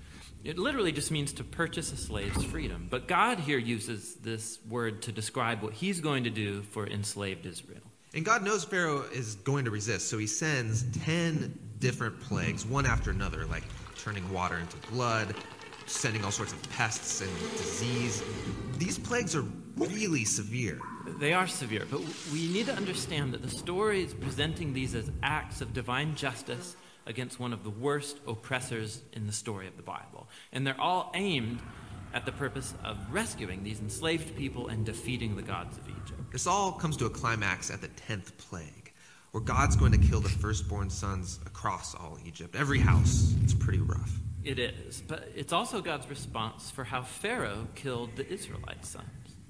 It 0.43 0.57
literally 0.57 0.93
just 0.93 1.11
means 1.11 1.33
to 1.33 1.43
purchase 1.43 1.91
a 1.91 1.97
slave's 1.97 2.43
freedom. 2.45 2.87
But 2.89 3.07
God 3.07 3.39
here 3.39 3.57
uses 3.57 4.15
this 4.15 4.59
word 4.69 5.01
to 5.03 5.11
describe 5.11 5.61
what 5.61 5.73
he's 5.73 5.99
going 5.99 6.23
to 6.23 6.29
do 6.29 6.61
for 6.61 6.87
enslaved 6.87 7.45
Israel. 7.45 7.81
And 8.13 8.23
God 8.23 8.43
knows 8.43 8.63
Pharaoh 8.63 9.03
is 9.13 9.35
going 9.35 9.65
to 9.65 9.71
resist, 9.71 10.09
so 10.09 10.17
he 10.17 10.27
sends 10.27 10.83
10 11.03 11.59
different 11.79 12.19
plagues, 12.21 12.65
one 12.65 12.85
after 12.85 13.11
another, 13.11 13.45
like 13.45 13.63
turning 13.97 14.31
water 14.31 14.57
into 14.57 14.77
blood, 14.89 15.35
sending 15.85 16.23
all 16.23 16.31
sorts 16.31 16.53
of 16.53 16.69
pests 16.71 17.21
and 17.21 17.29
disease. 17.57 18.23
These 18.77 18.97
plagues 18.97 19.35
are 19.35 19.45
really 19.75 20.23
severe. 20.23 20.79
They 21.19 21.33
are 21.33 21.47
severe, 21.47 21.85
but 21.91 22.01
we 22.31 22.47
need 22.47 22.67
to 22.67 22.73
understand 22.75 23.33
that 23.33 23.41
the 23.41 23.49
story 23.49 24.03
is 24.03 24.13
presenting 24.13 24.73
these 24.73 24.95
as 24.95 25.11
acts 25.21 25.61
of 25.61 25.73
divine 25.73 26.15
justice 26.15 26.75
against 27.09 27.39
one 27.39 27.51
of 27.51 27.63
the 27.63 27.69
worst 27.69 28.17
oppressors 28.27 29.01
in 29.13 29.25
the 29.25 29.33
story 29.33 29.67
of 29.67 29.75
the 29.75 29.83
Bible. 29.83 30.29
And 30.53 30.65
they're 30.65 30.79
all 30.79 31.11
aimed 31.15 31.59
at 32.13 32.25
the 32.25 32.31
purpose 32.31 32.73
of 32.83 32.97
rescuing 33.11 33.63
these 33.63 33.79
enslaved 33.79 34.35
people 34.35 34.67
and 34.69 34.85
defeating 34.85 35.35
the 35.35 35.41
gods 35.41 35.77
of 35.77 35.89
Egypt. 35.89 36.31
This 36.31 36.47
all 36.47 36.71
comes 36.71 36.95
to 36.97 37.05
a 37.05 37.09
climax 37.09 37.69
at 37.71 37.81
the 37.81 37.87
10th 37.87 38.37
plague, 38.37 38.93
where 39.31 39.41
God's 39.41 39.75
going 39.75 39.91
to 39.91 39.97
kill 39.97 40.21
the 40.21 40.29
firstborn 40.29 40.89
sons 40.89 41.39
across 41.45 41.95
all 41.95 42.17
Egypt. 42.25 42.55
Every 42.55 42.79
house. 42.79 43.33
It's 43.43 43.53
pretty 43.53 43.79
rough. 43.79 44.11
It 44.43 44.57
is, 44.57 45.03
but 45.05 45.29
it's 45.35 45.51
also 45.51 45.81
God's 45.81 46.09
response 46.09 46.71
for 46.71 46.83
how 46.83 47.01
Pharaoh 47.01 47.67
killed 47.75 48.15
the 48.15 48.27
Israelite 48.31 48.85
sons. 48.85 49.07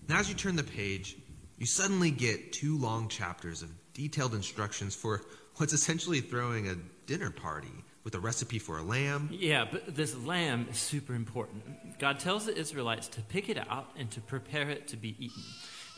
Now, 0.08 0.20
as 0.20 0.28
you 0.28 0.36
turn 0.36 0.56
the 0.56 0.64
page, 0.64 1.18
you 1.58 1.66
suddenly 1.66 2.10
get 2.10 2.54
two 2.54 2.78
long 2.78 3.08
chapters 3.10 3.62
of 3.62 3.70
detailed 3.94 4.34
instructions 4.34 4.96
for 4.96 5.22
what's 5.60 5.74
essentially 5.74 6.22
throwing 6.22 6.70
a 6.70 6.76
dinner 7.06 7.32
party 7.32 7.68
with 8.06 8.16
a 8.16 8.20
recipe 8.20 8.60
for 8.60 8.78
a 8.78 8.82
lamb. 8.82 9.28
Yeah, 9.32 9.66
but 9.70 9.94
this 9.94 10.16
lamb 10.16 10.68
is 10.72 10.78
super 10.78 11.14
important. 11.14 12.00
God 12.00 12.20
tells 12.20 12.46
the 12.46 12.58
Israelites 12.58 13.10
to 13.10 13.22
pick 13.22 13.50
it 13.50 13.58
out 13.58 13.90
and 13.98 14.10
to 14.12 14.22
prepare 14.22 14.70
it 14.70 14.88
to 14.88 14.98
be 14.98 15.16
eaten. 15.20 15.44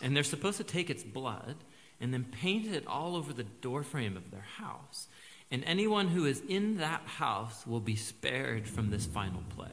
And 0.01 0.15
they're 0.15 0.23
supposed 0.23 0.57
to 0.57 0.63
take 0.63 0.89
its 0.89 1.03
blood 1.03 1.55
and 1.99 2.11
then 2.11 2.25
paint 2.25 2.65
it 2.65 2.87
all 2.87 3.15
over 3.15 3.33
the 3.33 3.43
doorframe 3.43 4.17
of 4.17 4.31
their 4.31 4.45
house. 4.57 5.07
And 5.51 5.63
anyone 5.65 6.07
who 6.07 6.25
is 6.25 6.41
in 6.47 6.77
that 6.77 7.01
house 7.05 7.67
will 7.67 7.79
be 7.79 7.95
spared 7.95 8.67
from 8.67 8.89
this 8.89 9.05
final 9.05 9.43
plague. 9.55 9.69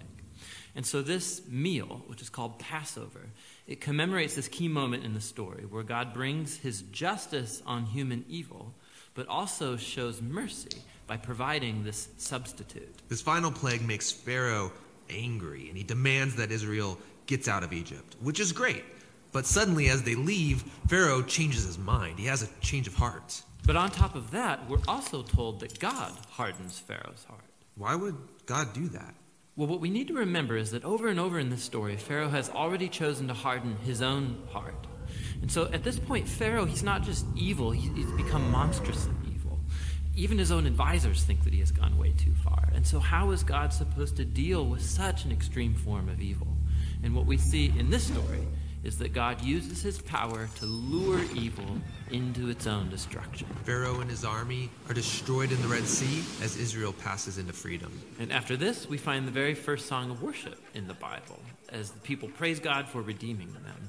And 0.76 0.84
so, 0.84 1.02
this 1.02 1.42
meal, 1.48 2.04
which 2.06 2.20
is 2.20 2.28
called 2.28 2.58
Passover, 2.58 3.30
it 3.66 3.80
commemorates 3.80 4.34
this 4.34 4.48
key 4.48 4.68
moment 4.68 5.04
in 5.04 5.14
the 5.14 5.20
story 5.20 5.64
where 5.64 5.82
God 5.82 6.12
brings 6.12 6.58
his 6.58 6.82
justice 6.82 7.62
on 7.66 7.86
human 7.86 8.24
evil, 8.28 8.74
but 9.18 9.26
also 9.26 9.76
shows 9.76 10.22
mercy 10.22 10.78
by 11.08 11.16
providing 11.16 11.82
this 11.82 12.06
substitute. 12.18 12.94
This 13.08 13.20
final 13.20 13.50
plague 13.50 13.84
makes 13.84 14.12
Pharaoh 14.12 14.70
angry, 15.10 15.66
and 15.66 15.76
he 15.76 15.82
demands 15.82 16.36
that 16.36 16.52
Israel 16.52 16.96
gets 17.26 17.48
out 17.48 17.64
of 17.64 17.72
Egypt, 17.72 18.14
which 18.20 18.38
is 18.38 18.52
great. 18.52 18.84
But 19.32 19.44
suddenly, 19.44 19.88
as 19.88 20.04
they 20.04 20.14
leave, 20.14 20.62
Pharaoh 20.86 21.22
changes 21.22 21.64
his 21.64 21.78
mind. 21.78 22.20
He 22.20 22.26
has 22.26 22.44
a 22.44 22.60
change 22.60 22.86
of 22.86 22.94
heart. 22.94 23.42
But 23.66 23.74
on 23.74 23.90
top 23.90 24.14
of 24.14 24.30
that, 24.30 24.70
we're 24.70 24.86
also 24.86 25.22
told 25.22 25.58
that 25.60 25.80
God 25.80 26.12
hardens 26.30 26.78
Pharaoh's 26.78 27.24
heart. 27.24 27.42
Why 27.76 27.96
would 27.96 28.14
God 28.46 28.72
do 28.72 28.88
that? 28.90 29.14
Well, 29.56 29.66
what 29.66 29.80
we 29.80 29.90
need 29.90 30.06
to 30.06 30.14
remember 30.14 30.56
is 30.56 30.70
that 30.70 30.84
over 30.84 31.08
and 31.08 31.18
over 31.18 31.40
in 31.40 31.50
this 31.50 31.64
story, 31.64 31.96
Pharaoh 31.96 32.28
has 32.28 32.50
already 32.50 32.88
chosen 32.88 33.26
to 33.26 33.34
harden 33.34 33.78
his 33.78 34.00
own 34.00 34.44
heart. 34.52 34.86
And 35.40 35.50
so 35.50 35.66
at 35.72 35.84
this 35.84 35.98
point, 35.98 36.28
Pharaoh, 36.28 36.64
he's 36.64 36.82
not 36.82 37.02
just 37.02 37.26
evil, 37.36 37.70
he's 37.70 38.10
become 38.12 38.50
monstrously 38.50 39.14
evil. 39.32 39.58
Even 40.14 40.38
his 40.38 40.50
own 40.50 40.66
advisors 40.66 41.22
think 41.22 41.44
that 41.44 41.52
he 41.52 41.60
has 41.60 41.70
gone 41.70 41.96
way 41.96 42.12
too 42.12 42.34
far. 42.44 42.68
And 42.74 42.86
so, 42.86 42.98
how 42.98 43.30
is 43.30 43.42
God 43.44 43.72
supposed 43.72 44.16
to 44.16 44.24
deal 44.24 44.66
with 44.66 44.82
such 44.82 45.24
an 45.24 45.32
extreme 45.32 45.74
form 45.74 46.08
of 46.08 46.20
evil? 46.20 46.48
And 47.02 47.14
what 47.14 47.26
we 47.26 47.38
see 47.38 47.72
in 47.78 47.90
this 47.90 48.04
story 48.04 48.46
is 48.84 48.98
that 48.98 49.12
God 49.12 49.42
uses 49.42 49.82
his 49.82 50.00
power 50.00 50.48
to 50.56 50.66
lure 50.66 51.20
evil 51.34 51.78
into 52.10 52.48
its 52.48 52.66
own 52.66 52.88
destruction. 52.90 53.46
Pharaoh 53.64 54.00
and 54.00 54.08
his 54.08 54.24
army 54.24 54.70
are 54.88 54.94
destroyed 54.94 55.52
in 55.52 55.60
the 55.62 55.68
Red 55.68 55.86
Sea 55.86 56.22
as 56.42 56.56
Israel 56.56 56.92
passes 56.92 57.38
into 57.38 57.52
freedom. 57.52 57.92
And 58.18 58.32
after 58.32 58.56
this, 58.56 58.88
we 58.88 58.96
find 58.96 59.26
the 59.26 59.32
very 59.32 59.54
first 59.54 59.86
song 59.86 60.10
of 60.10 60.22
worship 60.22 60.62
in 60.74 60.86
the 60.86 60.94
Bible 60.94 61.40
as 61.70 61.90
the 61.90 62.00
people 62.00 62.28
praise 62.28 62.60
God 62.60 62.88
for 62.88 63.02
redeeming 63.02 63.52
them. 63.52 63.88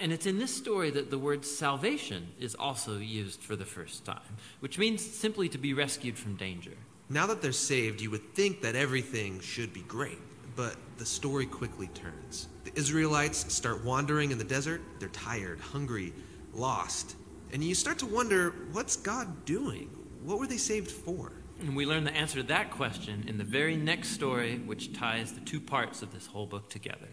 And 0.00 0.12
it's 0.12 0.26
in 0.26 0.38
this 0.38 0.54
story 0.54 0.90
that 0.90 1.10
the 1.10 1.18
word 1.18 1.44
salvation 1.44 2.28
is 2.38 2.54
also 2.54 2.98
used 2.98 3.40
for 3.40 3.56
the 3.56 3.64
first 3.64 4.04
time, 4.04 4.36
which 4.60 4.78
means 4.78 5.04
simply 5.04 5.48
to 5.48 5.58
be 5.58 5.74
rescued 5.74 6.16
from 6.16 6.36
danger. 6.36 6.72
Now 7.10 7.26
that 7.26 7.42
they're 7.42 7.52
saved, 7.52 8.00
you 8.00 8.10
would 8.10 8.34
think 8.34 8.62
that 8.62 8.76
everything 8.76 9.40
should 9.40 9.72
be 9.72 9.80
great, 9.82 10.18
but 10.54 10.76
the 10.98 11.06
story 11.06 11.46
quickly 11.46 11.88
turns. 11.88 12.48
The 12.64 12.78
Israelites 12.78 13.52
start 13.52 13.84
wandering 13.84 14.30
in 14.30 14.38
the 14.38 14.44
desert. 14.44 14.82
They're 15.00 15.08
tired, 15.08 15.58
hungry, 15.58 16.12
lost. 16.52 17.16
And 17.52 17.64
you 17.64 17.74
start 17.74 17.98
to 18.00 18.06
wonder 18.06 18.50
what's 18.72 18.96
God 18.96 19.44
doing? 19.46 19.90
What 20.22 20.38
were 20.38 20.46
they 20.46 20.58
saved 20.58 20.90
for? 20.90 21.32
And 21.60 21.74
we 21.74 21.86
learn 21.86 22.04
the 22.04 22.12
answer 22.12 22.36
to 22.36 22.46
that 22.48 22.70
question 22.70 23.24
in 23.26 23.38
the 23.38 23.44
very 23.44 23.76
next 23.76 24.10
story, 24.10 24.58
which 24.58 24.92
ties 24.92 25.32
the 25.32 25.40
two 25.40 25.60
parts 25.60 26.02
of 26.02 26.12
this 26.12 26.26
whole 26.26 26.46
book 26.46 26.68
together. 26.70 27.08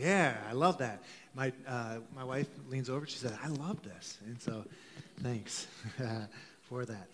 Yeah, 0.00 0.34
I 0.48 0.52
love 0.52 0.78
that. 0.78 1.02
My, 1.34 1.52
uh, 1.68 1.96
my 2.16 2.24
wife 2.24 2.48
leans 2.70 2.88
over, 2.88 3.06
she 3.06 3.18
said, 3.18 3.36
I 3.44 3.48
love 3.48 3.82
this. 3.82 4.16
And 4.26 4.40
so 4.40 4.64
thanks 5.22 5.66
for 6.62 6.86
that. 6.86 7.08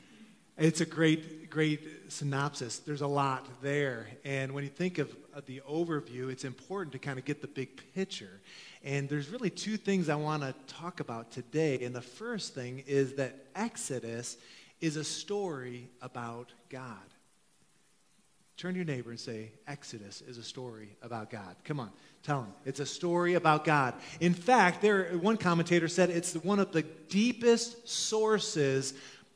It's 0.56 0.80
a 0.80 0.86
great, 0.86 1.50
great 1.50 1.80
synopsis. 2.08 2.78
There's 2.78 3.00
a 3.00 3.06
lot 3.06 3.44
there. 3.60 4.06
And 4.24 4.52
when 4.52 4.62
you 4.62 4.70
think 4.70 4.98
of, 4.98 5.14
of 5.34 5.44
the 5.46 5.60
overview, 5.68 6.30
it's 6.30 6.44
important 6.44 6.92
to 6.92 6.98
kind 7.00 7.18
of 7.18 7.24
get 7.24 7.42
the 7.42 7.48
big 7.48 7.82
picture. 7.92 8.40
And 8.84 9.08
there's 9.08 9.28
really 9.28 9.50
two 9.50 9.76
things 9.76 10.08
I 10.08 10.14
want 10.14 10.42
to 10.42 10.54
talk 10.72 11.00
about 11.00 11.32
today. 11.32 11.84
And 11.84 11.94
the 11.94 12.00
first 12.00 12.54
thing 12.54 12.84
is 12.86 13.14
that 13.14 13.34
Exodus 13.56 14.36
is 14.80 14.96
a 14.96 15.04
story 15.04 15.88
about 16.00 16.52
God. 16.70 16.96
Turn 18.56 18.72
to 18.72 18.78
your 18.78 18.86
neighbor 18.86 19.10
and 19.10 19.20
say, 19.20 19.50
Exodus 19.66 20.22
is 20.22 20.38
a 20.38 20.42
story 20.42 20.96
about 21.02 21.30
God. 21.30 21.56
Come 21.64 21.78
on, 21.78 21.90
tell 22.22 22.40
him. 22.40 22.52
It's 22.64 22.80
a 22.80 22.86
story 22.86 23.34
about 23.34 23.66
God. 23.66 23.94
In 24.18 24.32
fact, 24.32 24.80
there, 24.80 25.08
one 25.18 25.36
commentator 25.36 25.88
said 25.88 26.08
it's 26.08 26.34
one 26.34 26.58
of 26.58 26.72
the 26.72 26.82
deepest 26.82 27.86
sources 27.86 28.94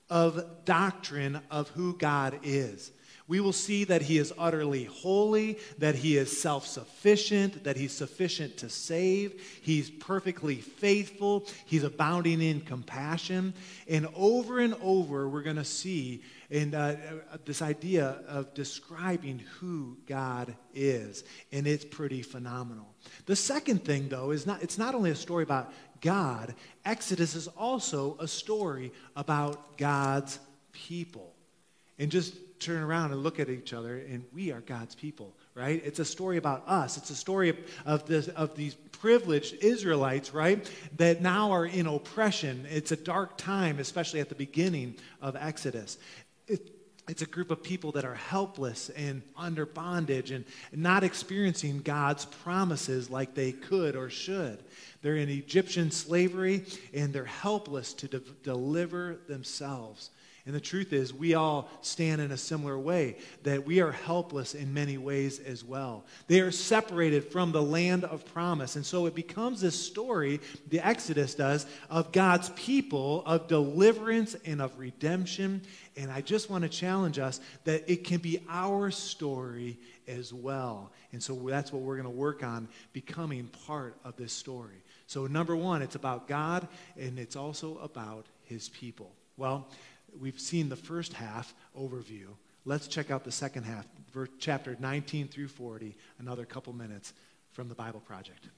of 0.08 0.64
doctrine 0.64 1.40
of 1.50 1.68
who 1.70 1.96
God 1.96 2.40
is. 2.42 2.92
We 3.30 3.38
will 3.38 3.52
see 3.52 3.84
that 3.84 4.02
he 4.02 4.18
is 4.18 4.32
utterly 4.36 4.86
holy, 4.86 5.60
that 5.78 5.94
he 5.94 6.16
is 6.16 6.36
self 6.36 6.66
sufficient, 6.66 7.62
that 7.62 7.76
he's 7.76 7.92
sufficient 7.92 8.56
to 8.56 8.68
save, 8.68 9.40
he's 9.62 9.88
perfectly 9.88 10.56
faithful, 10.56 11.46
he's 11.64 11.84
abounding 11.84 12.42
in 12.42 12.60
compassion. 12.60 13.54
And 13.88 14.08
over 14.16 14.58
and 14.58 14.74
over, 14.82 15.28
we're 15.28 15.44
going 15.44 15.54
to 15.54 15.64
see 15.64 16.24
in 16.50 16.74
uh, 16.74 16.96
this 17.44 17.62
idea 17.62 18.18
of 18.26 18.52
describing 18.52 19.44
who 19.60 19.96
God 20.08 20.56
is. 20.74 21.22
And 21.52 21.68
it's 21.68 21.84
pretty 21.84 22.22
phenomenal. 22.22 22.92
The 23.26 23.36
second 23.36 23.84
thing, 23.84 24.08
though, 24.08 24.32
is 24.32 24.44
not, 24.44 24.60
it's 24.60 24.76
not 24.76 24.96
only 24.96 25.12
a 25.12 25.14
story 25.14 25.44
about 25.44 25.72
God, 26.00 26.52
Exodus 26.84 27.36
is 27.36 27.46
also 27.46 28.16
a 28.18 28.26
story 28.26 28.90
about 29.14 29.78
God's 29.78 30.40
people. 30.72 31.32
And 31.96 32.10
just 32.10 32.34
turn 32.60 32.82
around 32.82 33.12
and 33.12 33.22
look 33.22 33.40
at 33.40 33.48
each 33.48 33.72
other, 33.72 33.96
and 33.96 34.24
we 34.32 34.52
are 34.52 34.60
God's 34.60 34.94
people, 34.94 35.34
right? 35.54 35.82
It's 35.84 35.98
a 35.98 36.04
story 36.04 36.36
about 36.36 36.62
us. 36.68 36.96
It's 36.96 37.10
a 37.10 37.16
story 37.16 37.48
of, 37.48 37.58
of, 37.86 38.06
this, 38.06 38.28
of 38.28 38.54
these 38.54 38.74
privileged 38.74 39.54
Israelites, 39.62 40.32
right, 40.34 40.70
that 40.96 41.22
now 41.22 41.50
are 41.50 41.66
in 41.66 41.86
oppression. 41.86 42.66
It's 42.70 42.92
a 42.92 42.96
dark 42.96 43.36
time, 43.36 43.78
especially 43.78 44.20
at 44.20 44.28
the 44.28 44.34
beginning 44.34 44.96
of 45.20 45.36
Exodus. 45.36 45.98
It, 46.46 46.70
it's 47.08 47.22
a 47.22 47.26
group 47.26 47.50
of 47.50 47.62
people 47.62 47.90
that 47.92 48.04
are 48.04 48.14
helpless 48.14 48.88
and 48.90 49.22
under 49.36 49.66
bondage 49.66 50.30
and 50.30 50.44
not 50.72 51.02
experiencing 51.02 51.80
God's 51.80 52.24
promises 52.24 53.10
like 53.10 53.34
they 53.34 53.50
could 53.50 53.96
or 53.96 54.10
should. 54.10 54.62
They're 55.02 55.16
in 55.16 55.28
Egyptian 55.28 55.90
slavery 55.90 56.64
and 56.94 57.12
they're 57.12 57.24
helpless 57.24 57.94
to 57.94 58.06
de- 58.06 58.20
deliver 58.44 59.16
themselves. 59.26 60.10
And 60.46 60.54
the 60.54 60.60
truth 60.60 60.92
is, 60.92 61.12
we 61.12 61.34
all 61.34 61.68
stand 61.82 62.20
in 62.20 62.32
a 62.32 62.36
similar 62.36 62.78
way, 62.78 63.16
that 63.42 63.66
we 63.66 63.80
are 63.80 63.92
helpless 63.92 64.54
in 64.54 64.72
many 64.72 64.96
ways 64.96 65.38
as 65.38 65.62
well. 65.62 66.04
They 66.28 66.40
are 66.40 66.50
separated 66.50 67.24
from 67.24 67.52
the 67.52 67.62
land 67.62 68.04
of 68.04 68.24
promise. 68.32 68.76
And 68.76 68.84
so 68.84 69.06
it 69.06 69.14
becomes 69.14 69.60
this 69.60 69.78
story, 69.78 70.40
the 70.68 70.84
Exodus 70.84 71.34
does, 71.34 71.66
of 71.90 72.10
God's 72.10 72.48
people, 72.50 73.22
of 73.26 73.48
deliverance 73.48 74.34
and 74.46 74.62
of 74.62 74.78
redemption. 74.78 75.60
And 75.96 76.10
I 76.10 76.22
just 76.22 76.48
want 76.48 76.62
to 76.62 76.70
challenge 76.70 77.18
us 77.18 77.40
that 77.64 77.90
it 77.90 78.04
can 78.04 78.18
be 78.18 78.42
our 78.48 78.90
story 78.90 79.78
as 80.08 80.32
well. 80.32 80.90
And 81.12 81.22
so 81.22 81.34
that's 81.34 81.72
what 81.72 81.82
we're 81.82 81.96
going 81.96 82.04
to 82.04 82.10
work 82.10 82.42
on, 82.42 82.68
becoming 82.92 83.48
part 83.66 83.96
of 84.04 84.16
this 84.16 84.32
story. 84.32 84.82
So, 85.06 85.26
number 85.26 85.56
one, 85.56 85.82
it's 85.82 85.96
about 85.96 86.28
God, 86.28 86.68
and 86.96 87.18
it's 87.18 87.34
also 87.36 87.78
about 87.78 88.26
his 88.44 88.68
people. 88.68 89.12
Well, 89.36 89.68
we've 90.18 90.40
seen 90.40 90.68
the 90.68 90.76
first 90.76 91.12
half 91.12 91.54
overview. 91.78 92.26
Let's 92.64 92.88
check 92.88 93.10
out 93.10 93.24
the 93.24 93.32
second 93.32 93.64
half, 93.64 93.86
chapter 94.38 94.76
19 94.78 95.28
through 95.28 95.48
40, 95.48 95.96
another 96.18 96.44
couple 96.44 96.72
minutes 96.72 97.12
from 97.52 97.68
the 97.68 97.74
Bible 97.74 98.00
Project. 98.00 98.48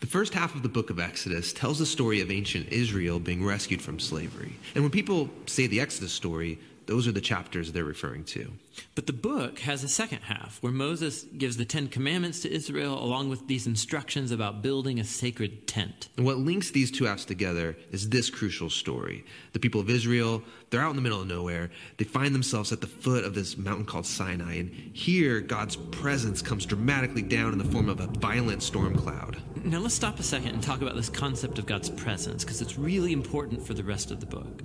The 0.00 0.06
first 0.06 0.34
half 0.34 0.54
of 0.54 0.62
the 0.62 0.68
book 0.68 0.90
of 0.90 1.00
Exodus 1.00 1.52
tells 1.52 1.78
the 1.78 1.86
story 1.86 2.20
of 2.20 2.30
ancient 2.30 2.68
Israel 2.68 3.18
being 3.18 3.44
rescued 3.44 3.80
from 3.80 3.98
slavery. 3.98 4.52
And 4.74 4.84
when 4.84 4.90
people 4.90 5.30
say 5.46 5.66
the 5.66 5.80
Exodus 5.80 6.12
story, 6.12 6.58
those 6.86 7.06
are 7.08 7.12
the 7.12 7.20
chapters 7.20 7.72
they're 7.72 7.84
referring 7.84 8.24
to. 8.24 8.52
But 8.94 9.06
the 9.06 9.12
book 9.12 9.60
has 9.60 9.84
a 9.84 9.88
second 9.88 10.22
half 10.22 10.58
where 10.60 10.72
Moses 10.72 11.24
gives 11.24 11.56
the 11.56 11.64
Ten 11.64 11.88
Commandments 11.88 12.40
to 12.40 12.52
Israel 12.52 13.02
along 13.02 13.28
with 13.28 13.46
these 13.46 13.66
instructions 13.66 14.30
about 14.30 14.62
building 14.62 14.98
a 14.98 15.04
sacred 15.04 15.66
tent. 15.66 16.08
And 16.16 16.26
what 16.26 16.38
links 16.38 16.70
these 16.70 16.90
two 16.90 17.04
halves 17.04 17.24
together 17.24 17.76
is 17.92 18.08
this 18.08 18.30
crucial 18.30 18.70
story. 18.70 19.24
The 19.52 19.60
people 19.60 19.80
of 19.80 19.90
Israel, 19.90 20.42
they're 20.70 20.80
out 20.80 20.90
in 20.90 20.96
the 20.96 21.02
middle 21.02 21.20
of 21.20 21.28
nowhere. 21.28 21.70
They 21.98 22.04
find 22.04 22.34
themselves 22.34 22.72
at 22.72 22.80
the 22.80 22.86
foot 22.86 23.24
of 23.24 23.34
this 23.34 23.56
mountain 23.56 23.86
called 23.86 24.06
Sinai. 24.06 24.54
And 24.56 24.70
here, 24.92 25.40
God's 25.40 25.76
presence 25.76 26.42
comes 26.42 26.66
dramatically 26.66 27.22
down 27.22 27.52
in 27.52 27.58
the 27.58 27.64
form 27.64 27.88
of 27.88 28.00
a 28.00 28.06
violent 28.06 28.62
storm 28.62 28.96
cloud. 28.96 29.36
Now, 29.64 29.78
let's 29.78 29.94
stop 29.94 30.18
a 30.18 30.22
second 30.22 30.50
and 30.50 30.62
talk 30.62 30.82
about 30.82 30.96
this 30.96 31.08
concept 31.08 31.58
of 31.58 31.66
God's 31.66 31.88
presence 31.88 32.44
because 32.44 32.60
it's 32.60 32.76
really 32.76 33.12
important 33.12 33.64
for 33.66 33.72
the 33.72 33.84
rest 33.84 34.10
of 34.10 34.20
the 34.20 34.26
book. 34.26 34.62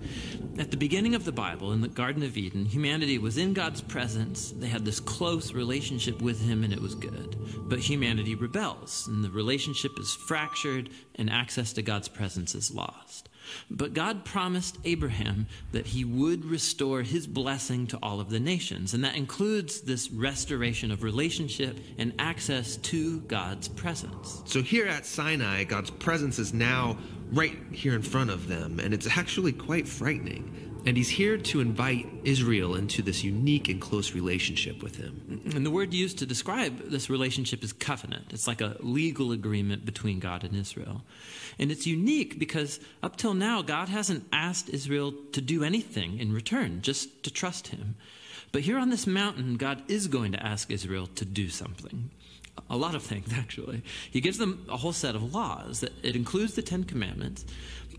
At 0.58 0.72
the 0.72 0.78
beginning 0.78 1.16
of 1.16 1.26
the 1.26 1.32
Bible, 1.32 1.72
in 1.72 1.82
the 1.82 1.88
Garden 1.88 2.09
of 2.18 2.38
Eden, 2.38 2.66
humanity 2.66 3.18
was 3.18 3.38
in 3.38 3.54
God's 3.54 3.82
presence. 3.82 4.52
They 4.52 4.68
had 4.68 4.86
this 4.86 5.00
close 5.00 5.54
relationship 5.54 6.22
with 6.22 6.42
him, 6.42 6.64
and 6.64 6.74
it 6.74 6.82
was 6.82 6.96
good. 6.96 7.38
But 7.70 7.80
humanity 7.80 8.36
rebels, 8.36 9.08
and 9.08 9.24
the 9.24 9.30
relationship 9.30 10.00
is 10.00 10.14
fractured, 10.14 10.90
and 11.16 11.30
access 11.30 11.74
to 11.74 11.82
God's 11.82 12.08
presence 12.08 12.56
is 12.56 12.74
lost. 12.74 13.30
But 13.70 13.94
God 13.94 14.26
promised 14.26 14.78
Abraham 14.86 15.48
that 15.72 15.88
he 15.88 16.06
would 16.06 16.46
restore 16.46 17.02
his 17.02 17.28
blessing 17.28 17.88
to 17.88 18.00
all 18.02 18.20
of 18.20 18.30
the 18.30 18.40
nations, 18.40 18.94
and 18.94 19.04
that 19.04 19.16
includes 19.16 19.82
this 19.82 20.12
restoration 20.12 20.92
of 20.92 21.04
relationship 21.04 21.80
and 21.98 22.14
access 22.20 22.78
to 22.78 23.22
God's 23.22 23.68
presence. 23.68 24.42
So 24.46 24.62
here 24.62 24.88
at 24.88 25.06
Sinai, 25.06 25.64
God's 25.64 25.92
presence 25.92 26.40
is 26.40 26.54
now 26.54 26.98
right 27.32 27.58
here 27.72 27.94
in 27.94 28.02
front 28.02 28.30
of 28.30 28.48
them, 28.48 28.80
and 28.80 28.94
it's 28.94 29.08
actually 29.18 29.54
quite 29.54 29.88
frightening. 29.88 30.69
And 30.86 30.96
he's 30.96 31.10
here 31.10 31.38
to 31.38 31.60
invite 31.60 32.08
Israel 32.24 32.76
into 32.76 33.02
this 33.02 33.24
unique 33.24 33.68
and 33.70 33.82
close 33.82 34.14
relationship 34.14 34.82
with 34.82 34.96
him. 34.96 35.42
And 35.54 35.66
the 35.66 35.72
word 35.72 35.94
used 35.94 36.18
to 36.20 36.26
describe 36.26 36.90
this 36.90 37.10
relationship 37.10 37.64
is 37.64 37.74
covenant. 37.74 38.28
It's 38.32 38.48
like 38.48 38.62
a 38.62 38.78
legal 38.80 39.32
agreement 39.32 39.86
between 39.86 40.20
God 40.20 40.44
and 40.44 40.56
Israel. 40.56 41.04
And 41.60 41.72
it's 41.72 41.86
unique 41.86 42.40
because 42.40 42.80
up 43.04 43.18
till 43.18 43.34
now, 43.34 43.62
God 43.62 43.90
hasn't 43.90 44.26
asked 44.32 44.70
Israel 44.70 45.14
to 45.34 45.42
do 45.42 45.64
anything 45.64 46.18
in 46.18 46.34
return, 46.34 46.82
just 46.82 47.24
to 47.24 47.32
trust 47.32 47.68
him. 47.68 47.96
But 48.52 48.62
here 48.62 48.78
on 48.78 48.90
this 48.90 49.06
mountain, 49.06 49.58
God 49.58 49.84
is 49.88 50.08
going 50.08 50.32
to 50.32 50.44
ask 50.44 50.72
Israel 50.72 51.08
to 51.16 51.26
do 51.26 51.50
something. 51.50 52.10
A 52.70 52.78
lot 52.78 52.96
of 52.96 53.04
things, 53.04 53.32
actually. 53.36 53.84
He 54.10 54.22
gives 54.22 54.38
them 54.38 54.66
a 54.70 54.78
whole 54.78 54.94
set 54.94 55.16
of 55.16 55.34
laws. 55.34 55.82
That 55.82 55.94
it 56.04 56.16
includes 56.16 56.56
the 56.56 56.62
Ten 56.62 56.84
Commandments. 56.84 57.46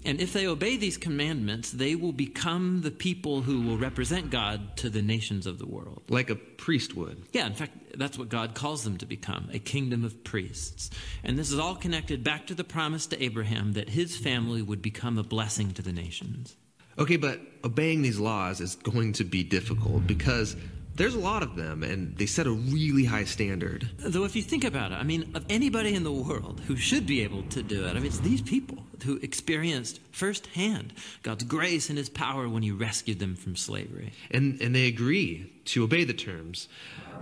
And 0.05 0.21
if 0.21 0.33
they 0.33 0.47
obey 0.47 0.77
these 0.77 0.97
commandments, 0.97 1.71
they 1.71 1.95
will 1.95 2.13
become 2.13 2.81
the 2.81 2.91
people 2.91 3.43
who 3.43 3.61
will 3.61 3.77
represent 3.77 4.31
God 4.31 4.77
to 4.79 4.89
the 4.89 5.03
nations 5.03 5.47
of 5.47 5.59
the 5.59 5.67
world. 5.67 6.03
Like 6.09 6.31
a 6.31 6.37
priest 6.37 6.97
would. 6.97 7.23
Yeah, 7.33 7.47
in 7.47 7.55
fact, 7.55 7.99
that's 7.99 8.19
what 8.19 8.29
God 8.29 8.55
calls 8.55 8.85
them 8.85 8.97
to 8.99 9.07
become 9.07 9.51
a 9.53 9.59
kingdom 9.59 10.05
of 10.05 10.25
priests. 10.25 10.91
And 11.23 11.39
this 11.39 11.53
is 11.53 11.59
all 11.59 11.75
connected 11.75 12.25
back 12.25 12.47
to 12.47 12.55
the 12.55 12.65
promise 12.65 13.07
to 13.09 13.23
Abraham 13.23 13.75
that 13.75 13.91
his 13.91 14.17
family 14.17 14.63
would 14.63 14.81
become 14.81 15.19
a 15.19 15.23
blessing 15.23 15.73
to 15.73 15.83
the 15.83 15.93
nations. 15.93 16.57
Okay, 16.99 17.17
but 17.17 17.41
obeying 17.65 18.03
these 18.03 18.19
laws 18.19 18.61
is 18.61 18.77
going 18.77 19.13
to 19.15 19.25
be 19.25 19.43
difficult 19.43 20.07
because 20.07 20.57
there's 20.95 21.15
a 21.15 21.19
lot 21.19 21.43
of 21.43 21.57
them, 21.57 21.83
and 21.83 22.17
they 22.17 22.27
set 22.27 22.47
a 22.47 22.51
really 22.51 23.05
high 23.05 23.25
standard. 23.25 23.89
Though, 23.99 24.25
if 24.25 24.37
you 24.37 24.43
think 24.43 24.65
about 24.65 24.93
it, 24.93 24.97
I 24.97 25.03
mean, 25.03 25.31
of 25.35 25.45
anybody 25.49 25.95
in 25.95 26.05
the 26.05 26.13
world 26.13 26.61
who 26.67 26.77
should 26.77 27.07
be 27.07 27.23
able 27.23 27.43
to 27.45 27.63
do 27.63 27.87
it, 27.87 27.91
I 27.91 27.95
mean, 27.95 28.07
it's 28.07 28.21
these 28.21 28.43
people 28.43 28.79
who 29.05 29.17
experienced 29.23 30.01
firsthand 30.13 30.93
God's 31.23 31.45
grace 31.45 31.89
and 31.89 31.97
His 31.97 32.09
power 32.09 32.49
when 32.49 32.63
He 32.63 32.71
rescued 32.71 33.19
them 33.19 33.35
from 33.35 33.57
slavery. 33.57 34.13
And, 34.31 34.61
and 34.61 34.75
they 34.75 34.87
agree 34.87 35.53
to 35.67 35.85
obey 35.85 36.05
the 36.05 36.13
terms, 36.13 36.69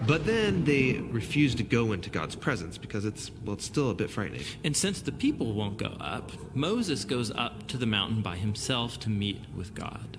but 0.07 0.27
then 0.27 0.65
they 0.65 0.95
refuse 0.95 1.55
to 1.57 1.63
go 1.63 1.93
into 1.93 2.11
God's 2.11 2.37
presence 2.37 2.79
because 2.79 3.05
it's, 3.05 3.31
well, 3.45 3.55
it's 3.55 3.65
still 3.65 3.91
a 3.91 3.95
bit 3.95 4.11
frightening. 4.11 4.43
And 4.65 4.77
since 4.77 5.01
the 5.01 5.13
people 5.13 5.53
won't 5.53 5.77
go 5.77 5.97
up, 6.01 6.33
Moses 6.55 7.05
goes 7.05 7.31
up 7.33 7.67
to 7.69 7.77
the 7.77 7.87
mountain 7.87 8.23
by 8.23 8.37
himself 8.37 8.99
to 9.01 9.11
meet 9.11 9.41
with 9.55 9.75
God. 9.75 10.19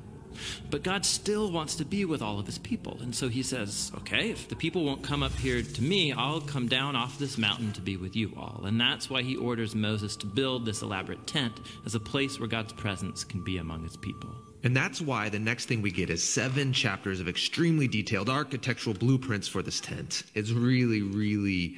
But 0.69 0.83
God 0.83 1.05
still 1.05 1.51
wants 1.51 1.75
to 1.75 1.85
be 1.85 2.05
with 2.05 2.21
all 2.21 2.39
of 2.39 2.45
his 2.45 2.57
people. 2.57 2.99
And 3.01 3.15
so 3.15 3.29
he 3.29 3.43
says, 3.43 3.91
okay, 3.97 4.29
if 4.29 4.47
the 4.47 4.55
people 4.55 4.83
won't 4.83 5.03
come 5.03 5.23
up 5.23 5.33
here 5.33 5.61
to 5.61 5.83
me, 5.83 6.13
I'll 6.13 6.41
come 6.41 6.67
down 6.67 6.95
off 6.95 7.19
this 7.19 7.37
mountain 7.37 7.71
to 7.73 7.81
be 7.81 7.97
with 7.97 8.15
you 8.15 8.33
all. 8.37 8.63
And 8.65 8.79
that's 8.79 9.09
why 9.09 9.21
he 9.21 9.35
orders 9.35 9.75
Moses 9.75 10.15
to 10.17 10.25
build 10.25 10.65
this 10.65 10.81
elaborate 10.81 11.25
tent 11.27 11.59
as 11.85 11.95
a 11.95 11.99
place 11.99 12.39
where 12.39 12.47
God's 12.47 12.73
presence 12.73 13.23
can 13.23 13.43
be 13.43 13.57
among 13.57 13.83
his 13.83 13.97
people. 13.97 14.29
And 14.63 14.75
that's 14.75 14.99
why 14.99 15.29
the 15.29 15.39
next 15.39 15.65
thing 15.65 15.81
we 15.81 15.91
get 15.91 16.09
is 16.09 16.21
seven 16.21 16.73
chapters 16.73 17.21
of 17.21 17.29
extremely 17.29 17.87
detailed 17.87 18.29
architectural 18.29 18.93
blueprints 18.93 19.47
for 19.47 19.61
this 19.61 19.79
tent. 19.79 20.23
It's 20.35 20.51
really, 20.51 21.01
really 21.01 21.77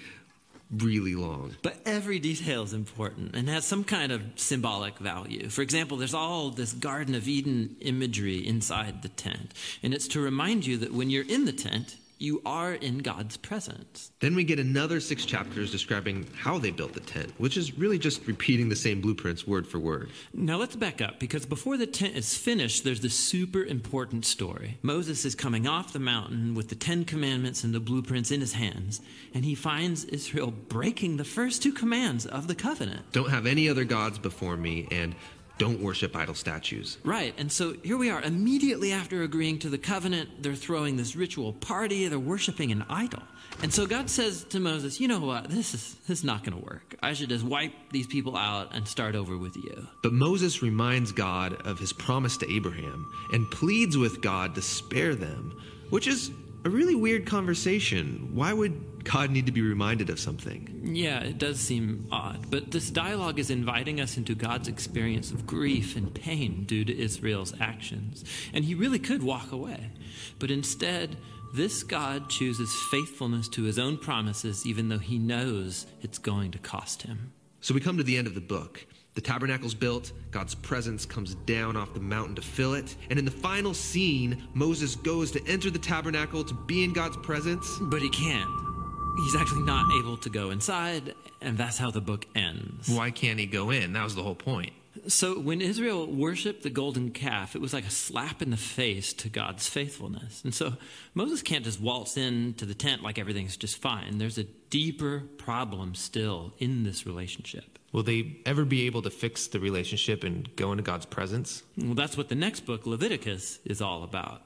really 0.71 1.15
long. 1.15 1.55
But 1.62 1.81
every 1.86 2.19
detail 2.19 2.63
is 2.63 2.73
important 2.73 3.36
and 3.36 3.49
has 3.49 3.65
some 3.65 3.84
kind 3.84 4.12
of 4.12 4.21
symbolic 4.36 4.97
value. 4.99 5.49
For 5.49 5.62
example, 5.62 5.97
there's 5.97 6.13
all 6.13 6.49
this 6.49 6.73
Garden 6.73 7.15
of 7.15 7.27
Eden 7.27 7.75
imagery 7.81 8.45
inside 8.45 9.01
the 9.01 9.10
tent. 9.10 9.53
And 9.84 9.93
it's 9.93 10.07
to 10.10 10.21
remind 10.21 10.65
you 10.65 10.77
that 10.77 10.93
when 10.93 11.10
you're 11.10 11.27
in 11.27 11.45
the 11.45 11.51
tent, 11.51 11.97
you 12.21 12.41
are 12.45 12.73
in 12.73 12.99
God's 12.99 13.36
presence. 13.38 14.12
Then 14.19 14.36
we 14.36 14.43
get 14.43 14.60
another 14.60 14.99
six 14.99 15.25
chapters 15.25 15.71
describing 15.71 16.27
how 16.38 16.60
they 16.60 16.71
built 16.71 16.93
the 16.93 16.99
tent, 16.99 17.34
which 17.38 17.57
is 17.57 17.77
really 17.77 17.97
just 17.97 18.25
repeating 18.27 18.69
the 18.69 18.75
same 18.75 19.01
blueprints 19.01 19.47
word 19.47 19.67
for 19.67 19.79
word. 19.79 20.10
Now 20.34 20.57
let's 20.57 20.75
back 20.75 21.01
up 21.01 21.19
because 21.19 21.45
before 21.45 21.77
the 21.77 21.88
tent 21.88 22.15
is 22.15 22.38
finished, 22.38 22.84
there's 22.84 23.01
this 23.01 23.17
super 23.17 23.63
important 23.63 24.25
story. 24.25 24.77
Moses 24.81 25.25
is 25.25 25.36
coming 25.36 25.67
off 25.67 25.93
the 25.93 25.99
mountain 25.99 26.53
with 26.53 26.69
the 26.69 26.75
Ten 26.75 27.05
Commandments 27.05 27.63
and 27.63 27.73
the 27.73 27.79
blueprints 27.79 28.31
in 28.31 28.39
his 28.39 28.53
hands, 28.53 29.01
and 29.34 29.43
he 29.43 29.55
finds 29.55 30.05
Israel 30.05 30.51
breaking 30.51 31.17
the 31.17 31.23
first 31.23 31.63
two 31.63 31.73
commands 31.73 32.25
of 32.25 32.47
the 32.47 32.55
covenant. 32.55 33.12
Don't 33.12 33.31
have 33.31 33.45
any 33.45 33.67
other 33.67 33.84
gods 33.84 34.19
before 34.19 34.57
me, 34.57 34.88
and 34.91 35.15
don't 35.62 35.80
worship 35.80 36.15
idol 36.15 36.34
statues. 36.34 36.97
Right. 37.04 37.36
And 37.38 37.52
so 37.52 37.74
here 37.84 37.95
we 37.95 38.10
are. 38.10 38.19
Immediately 38.19 38.91
after 38.93 39.21
agreeing 39.21 39.60
to 39.60 39.69
the 39.69 39.78
covenant, 39.78 40.41
they're 40.41 40.56
throwing 40.56 40.97
this 40.97 41.15
ritual 41.15 41.54
party. 41.54 42.08
They're 42.08 42.17
worshiping 42.17 42.71
an 42.71 42.84
idol. 42.89 43.21
And 43.62 43.71
so 43.71 43.86
God 43.86 44.10
says 44.10 44.43
to 44.45 44.60
Moses, 44.60 45.00
You 45.00 45.08
know 45.08 45.19
what? 45.19 45.52
This 45.52 45.76
is, 45.76 45.95
this 46.08 46.19
is 46.19 46.24
not 46.24 46.43
going 46.43 46.58
to 46.58 46.65
work. 46.65 46.95
I 47.04 47.13
should 47.13 47.30
just 47.30 47.45
wipe 47.45 47.74
these 47.91 48.08
people 48.08 48.36
out 48.36 48.74
and 48.74 48.88
start 48.88 49.13
over 49.13 49.38
with 49.38 49.56
you. 49.56 49.88
But 50.02 50.13
Moses 50.13 50.63
reminds 50.63 51.12
God 51.12 51.54
of 51.67 51.78
his 51.78 51.93
promise 51.93 52.38
to 52.38 52.52
Abraham 52.52 53.06
and 53.32 53.45
pleads 53.52 53.95
with 53.95 54.19
God 54.19 54.56
to 54.56 54.63
spare 54.63 55.13
them, 55.13 55.56
which 55.91 56.08
is 56.08 56.32
a 56.65 56.71
really 56.71 56.95
weird 56.95 57.28
conversation. 57.28 58.32
Why 58.34 58.52
would 58.52 58.90
God 59.04 59.32
need 59.32 59.46
to 59.46 59.52
be 59.52 59.62
reminded 59.62 60.10
of 60.10 60.20
something? 60.20 60.92
Yeah, 60.94 61.22
it 61.22 61.38
does 61.38 61.60
seem 61.60 62.08
odd. 62.12 62.50
But 62.50 62.72
this 62.72 62.90
dialogue 62.90 63.40
is 63.40 63.50
inviting 63.50 64.00
us 64.00 64.18
into 64.18 64.36
God's 64.36 64.68
experience 64.68 65.32
of 65.32 65.48
grief 65.48 65.96
and 65.96 66.14
pain 66.14 66.66
due 66.66 66.86
to 66.86 66.98
Israel's 66.98 67.54
actions. 67.60 68.24
And 68.54 68.66
he 68.66 68.76
really 68.76 69.00
could 69.00 69.24
walk 69.24 69.52
away. 69.52 69.92
But 70.40 70.52
instead, 70.52 71.18
this 71.54 71.84
God 71.84 72.30
chooses 72.30 72.74
faithfulness 72.90 73.50
to 73.50 73.64
his 73.64 73.78
own 73.78 73.98
promises, 73.98 74.66
even 74.66 74.90
though 74.90 75.00
he 75.00 75.20
knows 75.20 75.86
it's 76.02 76.18
going 76.18 76.52
to 76.52 76.60
cost 76.60 77.04
him. 77.04 77.34
So 77.60 77.74
we 77.74 77.82
come 77.82 77.98
to 77.98 78.04
the 78.04 78.18
end 78.18 78.28
of 78.28 78.36
the 78.36 78.42
book. 78.42 78.86
The 79.14 79.22
tabernacle's 79.22 79.76
built, 79.76 80.14
God's 80.32 80.56
presence 80.56 81.06
comes 81.06 81.36
down 81.36 81.76
off 81.76 81.94
the 81.94 82.00
mountain 82.00 82.36
to 82.36 82.42
fill 82.42 82.76
it, 82.76 82.96
and 83.10 83.20
in 83.20 83.26
the 83.26 83.32
final 83.32 83.74
scene, 83.74 84.48
Moses 84.54 84.96
goes 84.96 85.32
to 85.32 85.46
enter 85.46 85.70
the 85.70 85.78
tabernacle 85.78 86.46
to 86.46 86.54
be 86.54 86.86
in 86.86 86.94
God's 86.94 87.18
presence. 87.18 87.68
But 87.82 88.02
he 88.02 88.10
can't. 88.10 88.70
He's 89.17 89.36
actually 89.36 89.63
not 89.63 89.91
able 90.00 90.17
to 90.17 90.30
go 90.30 90.52
inside, 90.52 91.13
and 91.41 91.58
that's 91.58 91.78
how 91.78 91.91
the 91.91 92.02
book 92.02 92.26
ends. 92.36 92.89
Why 92.89 93.12
can't 93.12 93.39
he 93.39 93.45
go 93.45 93.69
in? 93.69 93.93
That 93.93 94.04
was 94.04 94.15
the 94.15 94.24
whole 94.24 94.36
point. 94.36 94.71
So, 95.08 95.39
when 95.39 95.62
Israel 95.62 96.06
worshiped 96.06 96.63
the 96.63 96.69
golden 96.69 97.12
calf, 97.12 97.56
it 97.56 97.62
was 97.62 97.74
like 97.74 97.86
a 97.86 97.89
slap 97.89 98.41
in 98.41 98.50
the 98.50 98.58
face 98.58 99.13
to 99.13 99.30
God's 99.30 99.67
faithfulness. 99.69 100.41
And 100.43 100.54
so, 100.54 100.74
Moses 101.13 101.41
can't 101.41 101.63
just 101.63 101.80
waltz 101.80 102.17
into 102.17 102.65
the 102.65 102.74
tent 102.74 103.02
like 103.02 103.17
everything's 103.17 103.56
just 103.56 103.82
fine. 103.82 104.17
There's 104.17 104.38
a 104.38 104.43
deeper 104.69 105.24
problem 105.38 105.95
still 105.95 106.54
in 106.58 106.84
this 106.84 107.06
relationship. 107.06 107.80
Will 107.93 108.04
they 108.04 108.41
ever 108.45 108.65
be 108.65 108.86
able 108.86 109.02
to 109.04 109.10
fix 109.10 109.47
the 109.47 109.60
relationship 109.60 110.24
and 110.24 110.54
go 110.56 110.71
into 110.71 110.84
God's 110.84 111.06
presence? 111.06 111.63
Well, 111.78 111.93
that's 111.93 112.17
what 112.17 112.30
the 112.30 112.36
next 112.36 112.62
book, 112.62 112.86
Leviticus, 112.86 113.60
is 113.65 113.82
all 113.82 114.04
about. 114.04 114.43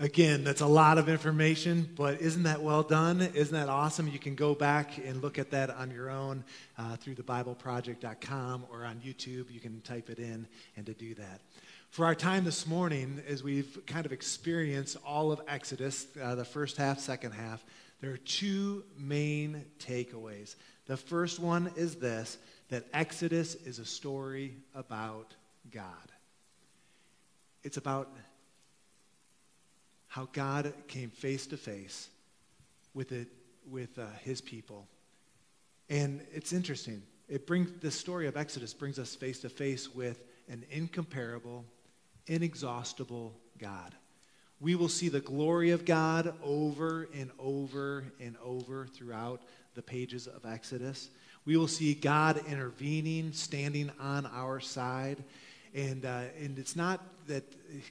Again, 0.00 0.44
that's 0.44 0.60
a 0.60 0.66
lot 0.66 0.96
of 0.96 1.08
information, 1.08 1.88
but 1.96 2.20
isn't 2.20 2.44
that 2.44 2.62
well 2.62 2.84
done? 2.84 3.20
Isn't 3.20 3.54
that 3.54 3.68
awesome? 3.68 4.06
You 4.06 4.20
can 4.20 4.36
go 4.36 4.54
back 4.54 4.96
and 4.98 5.20
look 5.20 5.40
at 5.40 5.50
that 5.50 5.70
on 5.70 5.90
your 5.90 6.08
own 6.08 6.44
uh, 6.78 6.94
through 6.94 7.16
thebibleproject.com 7.16 8.66
or 8.70 8.84
on 8.84 9.00
YouTube. 9.04 9.50
You 9.50 9.58
can 9.58 9.80
type 9.80 10.08
it 10.08 10.20
in 10.20 10.46
and 10.76 10.86
to 10.86 10.94
do 10.94 11.14
that. 11.14 11.40
For 11.90 12.04
our 12.04 12.14
time 12.14 12.44
this 12.44 12.64
morning, 12.64 13.20
as 13.26 13.42
we've 13.42 13.76
kind 13.86 14.06
of 14.06 14.12
experienced 14.12 14.96
all 15.04 15.32
of 15.32 15.40
Exodus, 15.48 16.06
uh, 16.22 16.36
the 16.36 16.44
first 16.44 16.76
half, 16.76 17.00
second 17.00 17.32
half, 17.32 17.64
there 18.00 18.12
are 18.12 18.18
two 18.18 18.84
main 18.96 19.64
takeaways. 19.80 20.54
The 20.86 20.96
first 20.96 21.40
one 21.40 21.72
is 21.74 21.96
this 21.96 22.38
that 22.68 22.84
Exodus 22.92 23.56
is 23.56 23.80
a 23.80 23.84
story 23.84 24.54
about 24.76 25.34
God. 25.72 25.84
It's 27.64 27.78
about 27.78 28.14
how 30.08 30.28
God 30.32 30.72
came 30.88 31.10
face 31.10 31.46
to 31.48 31.56
face 31.56 32.08
with 32.94 33.12
it 33.12 33.28
with 33.70 33.98
uh, 33.98 34.06
his 34.22 34.40
people. 34.40 34.86
And 35.88 36.22
it's 36.32 36.52
interesting. 36.52 37.02
It 37.28 37.46
brings 37.46 37.70
the 37.80 37.90
story 37.90 38.26
of 38.26 38.36
Exodus 38.36 38.74
brings 38.74 38.98
us 38.98 39.14
face 39.14 39.40
to 39.40 39.48
face 39.48 39.94
with 39.94 40.24
an 40.48 40.64
incomparable, 40.70 41.64
inexhaustible 42.26 43.34
God. 43.58 43.94
We 44.60 44.74
will 44.74 44.88
see 44.88 45.08
the 45.08 45.20
glory 45.20 45.70
of 45.70 45.84
God 45.84 46.34
over 46.42 47.08
and 47.14 47.30
over 47.38 48.04
and 48.18 48.36
over 48.42 48.86
throughout 48.86 49.42
the 49.74 49.82
pages 49.82 50.26
of 50.26 50.44
Exodus. 50.44 51.10
We 51.44 51.56
will 51.56 51.68
see 51.68 51.94
God 51.94 52.40
intervening, 52.48 53.32
standing 53.32 53.92
on 54.00 54.26
our 54.26 54.58
side. 54.58 55.22
And, 55.74 56.04
uh, 56.04 56.22
and 56.42 56.58
it's 56.58 56.76
not 56.76 57.00
that 57.28 57.44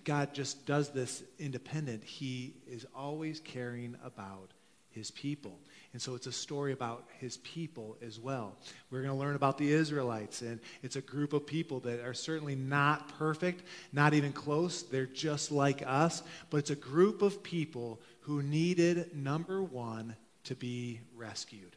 God 0.03 0.33
just 0.33 0.65
does 0.65 0.89
this 0.89 1.23
independent, 1.39 2.03
He 2.03 2.55
is 2.67 2.85
always 2.95 3.39
caring 3.39 3.95
about 4.03 4.51
His 4.89 5.11
people. 5.11 5.59
And 5.93 6.01
so 6.01 6.15
it's 6.15 6.27
a 6.27 6.31
story 6.31 6.73
about 6.73 7.05
His 7.19 7.37
people 7.37 7.97
as 8.05 8.19
well. 8.19 8.55
We're 8.89 9.01
going 9.03 9.13
to 9.13 9.19
learn 9.19 9.35
about 9.35 9.57
the 9.57 9.71
Israelites, 9.71 10.41
and 10.41 10.59
it's 10.83 10.95
a 10.95 11.01
group 11.01 11.33
of 11.33 11.45
people 11.45 11.79
that 11.81 12.01
are 12.01 12.13
certainly 12.13 12.55
not 12.55 13.17
perfect, 13.17 13.63
not 13.93 14.13
even 14.13 14.33
close. 14.33 14.83
They're 14.83 15.05
just 15.05 15.51
like 15.51 15.83
us, 15.85 16.23
but 16.49 16.57
it's 16.57 16.71
a 16.71 16.75
group 16.75 17.21
of 17.21 17.43
people 17.43 18.01
who 18.21 18.41
needed, 18.41 19.15
number 19.15 19.61
one, 19.63 20.15
to 20.45 20.55
be 20.55 20.99
rescued. 21.15 21.76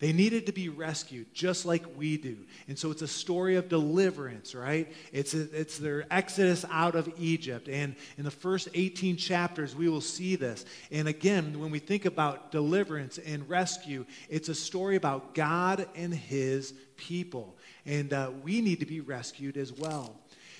They 0.00 0.12
needed 0.12 0.46
to 0.46 0.52
be 0.52 0.68
rescued 0.68 1.32
just 1.32 1.64
like 1.64 1.84
we 1.96 2.16
do. 2.16 2.36
And 2.66 2.78
so 2.78 2.90
it's 2.90 3.02
a 3.02 3.08
story 3.08 3.56
of 3.56 3.68
deliverance, 3.68 4.54
right? 4.54 4.92
It's, 5.12 5.34
a, 5.34 5.42
it's 5.58 5.78
their 5.78 6.04
exodus 6.10 6.64
out 6.70 6.96
of 6.96 7.08
Egypt. 7.16 7.68
And 7.68 7.94
in 8.18 8.24
the 8.24 8.30
first 8.30 8.68
18 8.74 9.16
chapters, 9.16 9.74
we 9.76 9.88
will 9.88 10.00
see 10.00 10.34
this. 10.34 10.64
And 10.90 11.06
again, 11.06 11.60
when 11.60 11.70
we 11.70 11.78
think 11.78 12.06
about 12.06 12.50
deliverance 12.50 13.18
and 13.18 13.48
rescue, 13.48 14.04
it's 14.28 14.48
a 14.48 14.54
story 14.54 14.96
about 14.96 15.34
God 15.34 15.86
and 15.94 16.12
his 16.12 16.74
people. 16.96 17.56
And 17.86 18.12
uh, 18.12 18.32
we 18.42 18.60
need 18.60 18.80
to 18.80 18.86
be 18.86 19.00
rescued 19.00 19.56
as 19.56 19.72
well. 19.72 20.16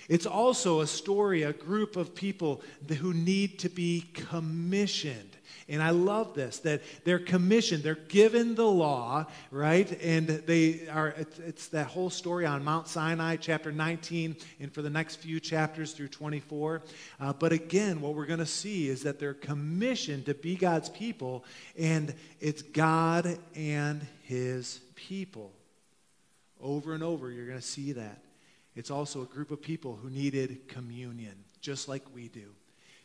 It's 0.08 0.26
also 0.26 0.80
a 0.80 0.86
story, 0.86 1.42
a 1.42 1.52
group 1.52 1.96
of 1.96 2.14
people 2.14 2.62
who 3.00 3.12
need 3.12 3.58
to 3.60 3.68
be 3.68 4.04
commissioned. 4.12 5.33
And 5.68 5.82
I 5.82 5.90
love 5.90 6.34
this 6.34 6.58
that 6.58 6.82
they're 7.04 7.18
commissioned, 7.18 7.82
they're 7.82 7.94
given 7.94 8.54
the 8.54 8.66
law, 8.66 9.26
right? 9.50 9.90
And 10.02 10.28
they 10.28 10.88
are, 10.88 11.14
it's, 11.16 11.68
that 11.68 11.86
whole 11.86 12.10
story 12.10 12.44
on 12.44 12.62
Mount 12.62 12.86
Sinai, 12.86 13.36
chapter 13.36 13.72
19, 13.72 14.36
and 14.60 14.72
for 14.72 14.82
the 14.82 14.90
next 14.90 15.16
few 15.16 15.40
chapters 15.40 15.92
through 15.92 16.08
24. 16.08 16.82
Uh, 17.18 17.32
but 17.32 17.52
again, 17.52 18.00
what 18.00 18.14
we're 18.14 18.26
going 18.26 18.38
to 18.40 18.46
see 18.46 18.88
is 18.88 19.02
that 19.04 19.18
they're 19.18 19.34
commissioned 19.34 20.26
to 20.26 20.34
be 20.34 20.54
God's 20.54 20.90
people, 20.90 21.44
and 21.78 22.14
it's 22.40 22.62
God 22.62 23.38
and 23.54 24.06
his 24.22 24.80
people. 24.94 25.52
Over 26.60 26.94
and 26.94 27.02
over, 27.02 27.30
you're 27.30 27.46
going 27.46 27.58
to 27.58 27.64
see 27.64 27.92
that. 27.92 28.22
It's 28.76 28.90
also 28.90 29.22
a 29.22 29.26
group 29.26 29.50
of 29.50 29.62
people 29.62 29.96
who 29.96 30.10
needed 30.10 30.68
communion, 30.68 31.34
just 31.60 31.88
like 31.88 32.02
we 32.14 32.28
do 32.28 32.50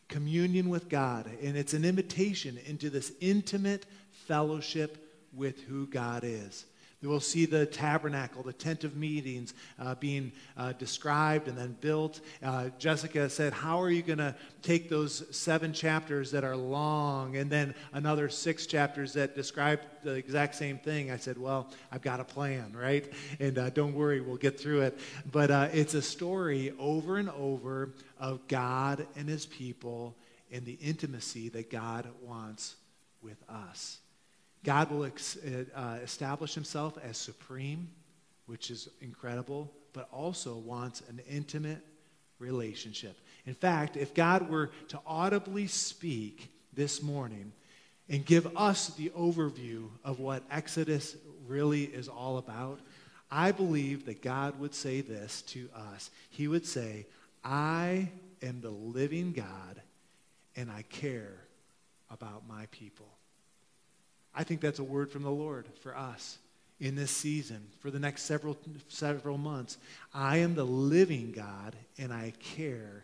communion 0.09 0.69
with 0.69 0.89
God. 0.89 1.29
And 1.41 1.55
it's 1.55 1.73
an 1.73 1.85
invitation 1.85 2.59
into 2.65 2.89
this 2.89 3.13
intimate 3.21 3.85
fellowship 4.27 4.97
with 5.33 5.61
who 5.61 5.87
God 5.87 6.23
is. 6.25 6.65
We'll 7.01 7.21
see 7.21 7.45
the 7.45 7.65
tabernacle, 7.65 8.43
the 8.43 8.51
tent 8.51 8.83
of 8.83 8.97
meetings 8.97 9.53
uh, 9.79 9.95
being 9.95 10.33
uh, 10.57 10.73
described 10.73 11.47
and 11.47 11.57
then 11.57 11.77
built. 11.79 12.19
Uh, 12.43 12.71
Jessica 12.77 13.29
said, 13.29 13.53
How 13.53 13.81
are 13.81 13.89
you 13.89 14.01
going 14.01 14.19
to 14.19 14.35
take 14.61 14.89
those 14.89 15.23
seven 15.35 15.71
chapters 15.71 16.31
that 16.31 16.43
are 16.43 16.57
long 16.57 17.37
and 17.37 17.49
then 17.49 17.73
another 17.93 18.27
six 18.27 18.65
chapters 18.65 19.13
that 19.13 19.33
describe 19.33 19.79
the 20.03 20.11
exact 20.11 20.55
same 20.55 20.77
thing? 20.77 21.09
I 21.09 21.15
said, 21.15 21.37
Well, 21.37 21.71
I've 21.89 22.01
got 22.01 22.19
a 22.19 22.25
plan, 22.25 22.75
right? 22.77 23.09
And 23.39 23.57
uh, 23.57 23.69
don't 23.69 23.93
worry, 23.93 24.19
we'll 24.19 24.35
get 24.35 24.59
through 24.59 24.81
it. 24.81 24.99
But 25.31 25.51
uh, 25.51 25.69
it's 25.71 25.93
a 25.93 26.01
story 26.01 26.73
over 26.77 27.15
and 27.15 27.29
over 27.29 27.93
of 28.19 28.45
God 28.49 29.07
and 29.15 29.29
his 29.29 29.45
people 29.45 30.17
and 30.51 30.65
the 30.65 30.77
intimacy 30.81 31.47
that 31.49 31.71
God 31.71 32.09
wants 32.21 32.75
with 33.21 33.41
us. 33.47 33.99
God 34.63 34.91
will 34.91 35.05
ex- 35.05 35.37
uh, 35.75 35.99
establish 36.03 36.53
himself 36.53 36.97
as 37.03 37.17
supreme, 37.17 37.89
which 38.45 38.71
is 38.71 38.89
incredible, 39.01 39.71
but 39.93 40.09
also 40.11 40.55
wants 40.55 41.01
an 41.09 41.21
intimate 41.29 41.81
relationship. 42.39 43.17
In 43.45 43.53
fact, 43.53 43.97
if 43.97 44.13
God 44.13 44.49
were 44.49 44.71
to 44.89 44.99
audibly 45.05 45.67
speak 45.67 46.51
this 46.73 47.01
morning 47.01 47.51
and 48.09 48.25
give 48.25 48.55
us 48.57 48.89
the 48.89 49.09
overview 49.09 49.87
of 50.03 50.19
what 50.19 50.43
Exodus 50.51 51.15
really 51.47 51.83
is 51.83 52.07
all 52.07 52.37
about, 52.37 52.79
I 53.31 53.51
believe 53.51 54.05
that 54.05 54.21
God 54.21 54.59
would 54.59 54.73
say 54.73 55.01
this 55.01 55.41
to 55.43 55.69
us. 55.75 56.09
He 56.29 56.47
would 56.47 56.65
say, 56.65 57.05
I 57.43 58.09
am 58.41 58.61
the 58.61 58.71
living 58.71 59.31
God 59.31 59.81
and 60.55 60.71
I 60.71 60.83
care 60.89 61.35
about 62.09 62.47
my 62.47 62.65
people. 62.71 63.07
I 64.33 64.43
think 64.43 64.61
that's 64.61 64.79
a 64.79 64.83
word 64.83 65.11
from 65.11 65.23
the 65.23 65.31
Lord 65.31 65.65
for 65.81 65.97
us 65.97 66.37
in 66.79 66.95
this 66.95 67.11
season, 67.11 67.67
for 67.79 67.91
the 67.91 67.99
next 67.99 68.23
several, 68.23 68.57
several 68.87 69.37
months. 69.37 69.77
I 70.13 70.37
am 70.37 70.55
the 70.55 70.65
living 70.65 71.31
God, 71.31 71.75
and 71.97 72.13
I 72.13 72.33
care 72.39 73.03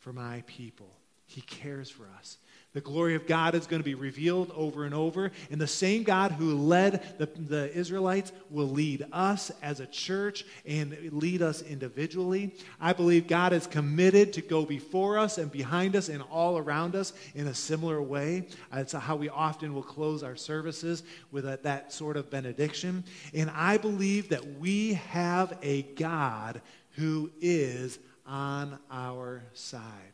for 0.00 0.12
my 0.12 0.42
people. 0.46 0.90
He 1.26 1.40
cares 1.40 1.88
for 1.88 2.06
us. 2.18 2.36
The 2.76 2.82
glory 2.82 3.14
of 3.14 3.26
God 3.26 3.54
is 3.54 3.66
going 3.66 3.80
to 3.80 3.84
be 3.84 3.94
revealed 3.94 4.52
over 4.54 4.84
and 4.84 4.92
over. 4.92 5.32
And 5.50 5.58
the 5.58 5.66
same 5.66 6.02
God 6.02 6.32
who 6.32 6.54
led 6.54 7.16
the, 7.16 7.24
the 7.24 7.74
Israelites 7.74 8.32
will 8.50 8.68
lead 8.68 9.06
us 9.14 9.50
as 9.62 9.80
a 9.80 9.86
church 9.86 10.44
and 10.66 10.94
lead 11.10 11.40
us 11.40 11.62
individually. 11.62 12.54
I 12.78 12.92
believe 12.92 13.28
God 13.28 13.54
is 13.54 13.66
committed 13.66 14.34
to 14.34 14.42
go 14.42 14.66
before 14.66 15.18
us 15.18 15.38
and 15.38 15.50
behind 15.50 15.96
us 15.96 16.10
and 16.10 16.22
all 16.30 16.58
around 16.58 16.94
us 16.94 17.14
in 17.34 17.46
a 17.46 17.54
similar 17.54 18.02
way. 18.02 18.46
That's 18.70 18.92
how 18.92 19.16
we 19.16 19.30
often 19.30 19.72
will 19.72 19.82
close 19.82 20.22
our 20.22 20.36
services 20.36 21.02
with 21.32 21.46
a, 21.46 21.58
that 21.62 21.94
sort 21.94 22.18
of 22.18 22.28
benediction. 22.28 23.04
And 23.32 23.48
I 23.54 23.78
believe 23.78 24.28
that 24.28 24.58
we 24.58 24.92
have 25.08 25.56
a 25.62 25.80
God 25.80 26.60
who 26.96 27.30
is 27.40 27.98
on 28.26 28.78
our 28.90 29.44
side. 29.54 30.12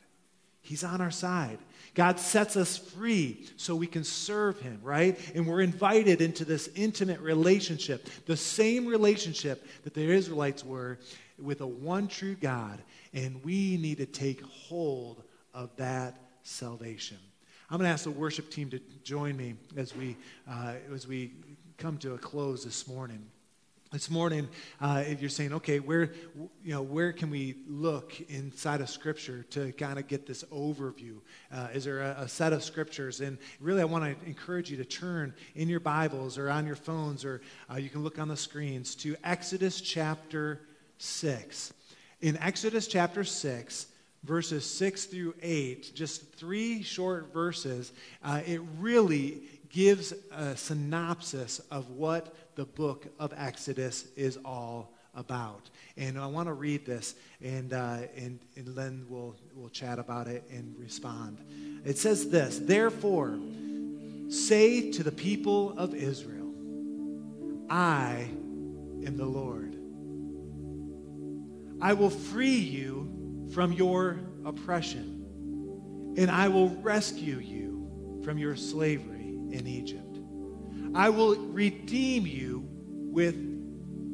He's 0.60 0.84
on 0.84 1.00
our 1.00 1.10
side. 1.10 1.58
God 1.94 2.18
sets 2.18 2.56
us 2.56 2.78
free 2.78 3.46
so 3.56 3.76
we 3.76 3.86
can 3.86 4.04
serve 4.04 4.60
Him, 4.60 4.80
right? 4.82 5.18
And 5.34 5.46
we're 5.46 5.60
invited 5.60 6.20
into 6.20 6.44
this 6.44 6.68
intimate 6.74 7.20
relationship, 7.20 8.08
the 8.26 8.36
same 8.36 8.86
relationship 8.86 9.66
that 9.84 9.92
the 9.92 10.02
Israelites 10.02 10.64
were 10.64 10.98
with 11.38 11.60
a 11.60 11.66
one 11.66 12.08
true 12.08 12.34
God. 12.34 12.80
And 13.12 13.44
we 13.44 13.76
need 13.76 13.98
to 13.98 14.06
take 14.06 14.42
hold 14.42 15.22
of 15.52 15.74
that 15.76 16.18
salvation. 16.44 17.18
I'm 17.70 17.78
going 17.78 17.88
to 17.88 17.92
ask 17.92 18.04
the 18.04 18.10
worship 18.10 18.50
team 18.50 18.70
to 18.70 18.80
join 19.04 19.36
me 19.36 19.54
as 19.76 19.94
we, 19.94 20.16
uh, 20.48 20.74
as 20.94 21.06
we 21.06 21.32
come 21.76 21.98
to 21.98 22.14
a 22.14 22.18
close 22.18 22.64
this 22.64 22.86
morning 22.86 23.26
this 23.92 24.08
morning 24.08 24.48
uh, 24.80 25.04
if 25.06 25.20
you're 25.20 25.28
saying 25.28 25.52
okay 25.52 25.78
where 25.78 26.12
you 26.64 26.72
know 26.72 26.80
where 26.80 27.12
can 27.12 27.28
we 27.28 27.56
look 27.68 28.18
inside 28.30 28.80
of 28.80 28.88
scripture 28.88 29.44
to 29.50 29.70
kind 29.72 29.98
of 29.98 30.08
get 30.08 30.26
this 30.26 30.44
overview? 30.44 31.18
Uh, 31.52 31.68
is 31.74 31.84
there 31.84 32.00
a, 32.00 32.16
a, 32.20 32.28
set 32.28 32.54
of 32.54 32.64
scriptures? 32.64 33.20
And 33.20 33.36
really 33.60 33.82
i 33.82 33.84
want 33.84 34.04
to 34.04 34.26
encourage 34.26 34.70
you 34.70 34.78
to 34.78 34.84
turn 34.84 35.34
in 35.54 35.68
your 35.68 35.80
bibles 35.80 36.38
or 36.38 36.48
on 36.48 36.66
your 36.66 36.76
phones 36.76 37.22
or 37.22 37.42
uh, 37.70 37.76
you 37.76 37.90
can 37.90 38.02
look 38.02 38.18
on 38.18 38.28
the 38.28 38.36
screens 38.36 38.94
to 38.96 39.14
exodus 39.24 39.80
chapter 39.80 40.62
6 40.96 41.74
In 42.22 42.38
Exodus 42.38 42.86
chapter 42.86 43.24
6, 43.24 43.86
verses 44.22 44.64
6 44.64 45.04
through 45.06 45.34
8, 45.42 45.92
just 45.94 46.32
three 46.34 46.82
short 46.82 47.32
verses, 47.34 47.92
uh, 48.22 48.40
it 48.46 48.60
really 48.78 49.42
gives 49.68 50.12
a 50.30 50.56
synopsis 50.56 51.60
of 51.70 51.90
what 51.90 52.34
the 52.54 52.64
book 52.64 53.06
of 53.18 53.32
Exodus 53.36 54.06
is 54.16 54.38
all 54.44 54.92
about. 55.14 55.68
And 55.96 56.18
I 56.18 56.26
want 56.26 56.48
to 56.48 56.54
read 56.54 56.86
this, 56.86 57.14
and, 57.42 57.72
uh, 57.72 57.98
and, 58.16 58.38
and 58.56 59.06
we'll, 59.08 59.36
we'll 59.54 59.68
chat 59.68 59.98
about 59.98 60.26
it 60.26 60.44
and 60.50 60.74
respond. 60.78 61.38
It 61.84 61.98
says 61.98 62.30
this 62.30 62.58
Therefore, 62.58 63.38
say 64.28 64.90
to 64.92 65.02
the 65.02 65.12
people 65.12 65.78
of 65.78 65.94
Israel, 65.94 66.52
I 67.68 68.28
am 69.06 69.16
the 69.16 69.26
Lord. 69.26 69.76
I 71.80 71.94
will 71.94 72.10
free 72.10 72.56
you 72.56 73.48
from 73.52 73.72
your 73.72 74.20
oppression, 74.44 76.14
and 76.16 76.30
I 76.30 76.48
will 76.48 76.68
rescue 76.68 77.38
you 77.38 78.20
from 78.24 78.38
your 78.38 78.56
slavery 78.56 79.36
in 79.50 79.66
Egypt. 79.66 80.01
I 80.94 81.08
will 81.08 81.36
redeem 81.36 82.26
you 82.26 82.68
with 82.68 83.36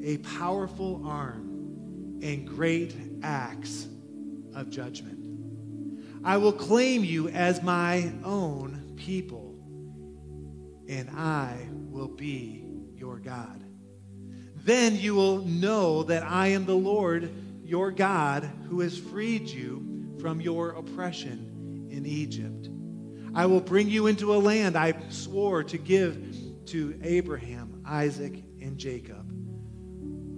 a 0.02 0.18
powerful 0.18 1.02
arm 1.04 2.20
and 2.22 2.46
great 2.46 2.94
acts 3.22 3.88
of 4.54 4.70
judgment. 4.70 5.18
I 6.24 6.36
will 6.36 6.52
claim 6.52 7.04
you 7.04 7.28
as 7.28 7.62
my 7.62 8.12
own 8.24 8.94
people, 8.96 9.56
and 10.88 11.10
I 11.10 11.68
will 11.72 12.08
be 12.08 12.64
your 12.94 13.18
God. 13.18 13.64
Then 14.56 14.96
you 14.96 15.14
will 15.14 15.38
know 15.44 16.02
that 16.04 16.22
I 16.22 16.48
am 16.48 16.64
the 16.64 16.74
Lord 16.74 17.32
your 17.64 17.90
God 17.90 18.48
who 18.68 18.80
has 18.80 18.98
freed 18.98 19.48
you 19.48 20.16
from 20.20 20.40
your 20.40 20.70
oppression 20.70 21.88
in 21.90 22.06
Egypt. 22.06 22.68
I 23.34 23.46
will 23.46 23.60
bring 23.60 23.88
you 23.88 24.06
into 24.06 24.34
a 24.34 24.38
land 24.38 24.76
I 24.76 24.94
swore 25.10 25.62
to 25.64 25.78
give 25.78 26.16
to 26.68 26.98
Abraham, 27.02 27.82
Isaac, 27.86 28.44
and 28.60 28.76
Jacob. 28.76 29.32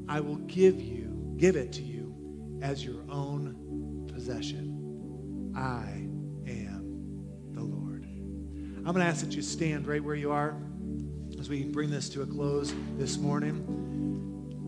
I 0.08 0.20
will 0.20 0.36
give 0.36 0.80
you, 0.80 1.34
give 1.36 1.56
it 1.56 1.72
to 1.72 1.82
you 1.82 2.58
as 2.62 2.84
your 2.84 3.02
own 3.10 4.06
possession. 4.12 5.52
I 5.56 6.06
am 6.48 7.52
the 7.52 7.62
Lord. 7.62 8.04
I'm 8.04 8.84
going 8.84 8.96
to 8.96 9.04
ask 9.04 9.24
that 9.24 9.34
you 9.34 9.42
stand 9.42 9.88
right 9.88 10.02
where 10.02 10.14
you 10.14 10.30
are 10.30 10.56
as 11.38 11.48
we 11.48 11.64
bring 11.64 11.90
this 11.90 12.08
to 12.10 12.22
a 12.22 12.26
close 12.26 12.72
this 12.96 13.18
morning. 13.18 13.89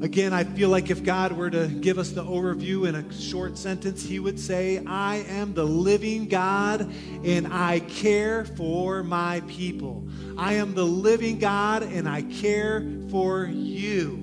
Again, 0.03 0.33
I 0.33 0.43
feel 0.43 0.69
like 0.69 0.91
if 0.91 1.05
God 1.05 1.31
were 1.31 1.49
to 1.49 1.69
give 1.69 1.97
us 1.97 2.11
the 2.11 2.25
overview 2.25 2.88
in 2.88 2.97
a 2.97 3.12
short 3.12 3.57
sentence, 3.57 4.03
He 4.03 4.19
would 4.19 4.38
say, 4.38 4.83
I 4.85 5.19
am 5.29 5.55
the 5.55 5.62
living 5.65 6.27
God 6.27 6.93
and 7.25 7.47
I 7.47 7.79
care 7.79 8.45
for 8.45 9.05
my 9.05 9.43
people. 9.47 10.09
I 10.37 10.55
am 10.55 10.75
the 10.75 10.85
living 10.85 11.38
God 11.38 11.85
and 11.85 12.09
I 12.09 12.23
care 12.23 12.85
for 13.11 13.45
you. 13.45 14.15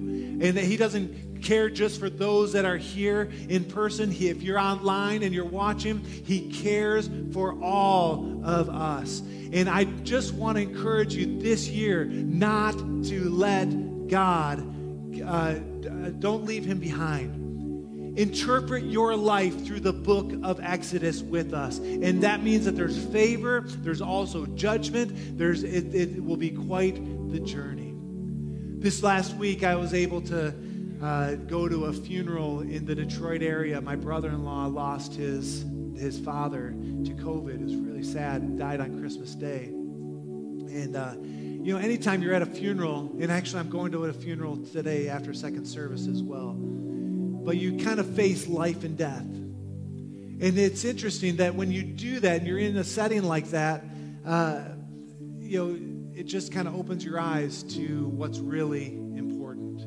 And 0.41 0.57
that 0.57 0.65
He 0.65 0.75
doesn't 0.75 1.41
care 1.41 1.69
just 1.69 1.97
for 1.97 2.09
those 2.09 2.51
that 2.51 2.65
are 2.65 2.75
here 2.75 3.31
in 3.47 3.63
person. 3.63 4.11
He, 4.11 4.27
if 4.27 4.41
you're 4.41 4.59
online 4.59 5.23
and 5.23 5.33
you're 5.33 5.45
watching, 5.45 6.03
He 6.03 6.51
cares 6.51 7.09
for 7.31 7.57
all 7.63 8.41
of 8.43 8.67
us. 8.67 9.21
And 9.53 9.69
I 9.69 9.85
just 9.85 10.33
want 10.33 10.57
to 10.57 10.61
encourage 10.61 11.15
you 11.15 11.39
this 11.39 11.69
year 11.69 12.03
not 12.03 12.73
to 12.73 13.29
let 13.29 14.09
God 14.09 14.75
uh, 15.25 15.53
don't 16.19 16.45
leave 16.45 16.65
him 16.65 16.79
behind. 16.79 18.17
Interpret 18.17 18.83
your 18.83 19.15
life 19.15 19.65
through 19.65 19.79
the 19.79 19.93
book 19.93 20.33
of 20.43 20.59
Exodus 20.61 21.21
with 21.21 21.53
us. 21.53 21.77
And 21.77 22.21
that 22.23 22.43
means 22.43 22.65
that 22.65 22.75
there's 22.75 22.97
favor, 23.07 23.63
there's 23.65 24.01
also 24.01 24.45
judgment, 24.47 25.37
there's, 25.37 25.63
it, 25.63 25.93
it 25.93 26.23
will 26.23 26.37
be 26.37 26.49
quite 26.49 26.95
the 27.31 27.39
journey. 27.39 27.93
This 28.79 29.03
last 29.03 29.35
week, 29.35 29.63
I 29.63 29.75
was 29.75 29.93
able 29.93 30.21
to 30.23 30.53
uh, 31.01 31.35
go 31.35 31.69
to 31.69 31.85
a 31.85 31.93
funeral 31.93 32.61
in 32.61 32.85
the 32.85 32.95
Detroit 32.95 33.41
area. 33.41 33.79
My 33.79 33.95
brother 33.95 34.29
in 34.29 34.43
law 34.43 34.65
lost 34.65 35.13
his, 35.13 35.65
his 35.97 36.19
father 36.19 36.71
to 36.71 37.13
COVID. 37.13 37.55
It 37.55 37.61
was 37.61 37.75
really 37.75 38.03
sad. 38.03 38.57
Died 38.57 38.81
on 38.81 38.99
Christmas 38.99 39.35
Day. 39.35 39.65
And, 39.65 40.95
uh, 40.95 41.15
you 41.61 41.73
know, 41.73 41.79
anytime 41.79 42.21
you're 42.21 42.33
at 42.33 42.41
a 42.41 42.45
funeral, 42.45 43.11
and 43.19 43.31
actually 43.31 43.59
I'm 43.59 43.69
going 43.69 43.91
to 43.91 44.05
a 44.05 44.13
funeral 44.13 44.57
today 44.57 45.09
after 45.09 45.33
second 45.33 45.65
service 45.65 46.07
as 46.07 46.23
well, 46.23 46.55
but 46.57 47.57
you 47.57 47.77
kind 47.83 47.99
of 47.99 48.15
face 48.15 48.47
life 48.47 48.83
and 48.83 48.97
death. 48.97 49.21
And 49.21 50.57
it's 50.57 50.85
interesting 50.85 51.35
that 51.37 51.55
when 51.55 51.69
you 51.69 51.83
do 51.83 52.21
that 52.21 52.37
and 52.37 52.47
you're 52.47 52.59
in 52.59 52.77
a 52.77 52.83
setting 52.83 53.23
like 53.23 53.49
that, 53.49 53.83
uh, 54.25 54.63
you 55.37 55.57
know, 55.57 56.17
it 56.17 56.23
just 56.23 56.53
kind 56.53 56.67
of 56.67 56.75
opens 56.75 57.03
your 57.03 57.19
eyes 57.19 57.63
to 57.75 58.07
what's 58.07 58.39
really 58.39 58.93
important. 59.15 59.81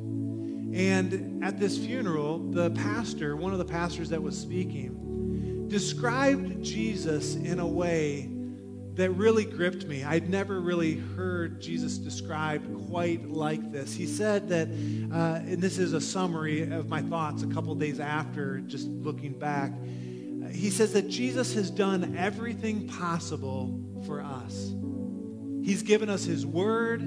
And 0.75 1.43
at 1.43 1.59
this 1.59 1.77
funeral, 1.77 2.37
the 2.37 2.69
pastor, 2.71 3.35
one 3.35 3.51
of 3.51 3.59
the 3.59 3.65
pastors 3.65 4.09
that 4.09 4.21
was 4.21 4.39
speaking, 4.39 5.67
described 5.69 6.63
Jesus 6.63 7.35
in 7.35 7.59
a 7.59 7.67
way 7.67 8.32
that 8.95 9.09
really 9.11 9.45
gripped 9.45 9.85
me. 9.85 10.03
I'd 10.03 10.29
never 10.29 10.59
really 10.59 10.95
heard 10.95 11.59
Jesus 11.59 11.97
described 11.97 12.87
quite 12.87 13.27
like 13.27 13.71
this. 13.71 13.93
He 13.93 14.05
said 14.05 14.49
that, 14.49 14.67
uh, 15.11 15.41
and 15.45 15.59
this 15.59 15.79
is 15.79 15.93
a 15.93 16.01
summary 16.01 16.69
of 16.71 16.87
my 16.87 17.01
thoughts 17.01 17.41
a 17.41 17.47
couple 17.47 17.73
days 17.75 17.99
after, 17.99 18.59
just 18.59 18.87
looking 18.87 19.33
back. 19.33 19.71
he 20.51 20.69
says 20.69 20.93
that 20.93 21.09
Jesus 21.09 21.55
has 21.55 21.71
done 21.71 22.15
everything 22.17 22.87
possible 22.87 23.79
for 24.05 24.21
us. 24.21 24.73
He's 25.63 25.81
given 25.81 26.09
us 26.09 26.25
His 26.25 26.45
Word, 26.45 27.01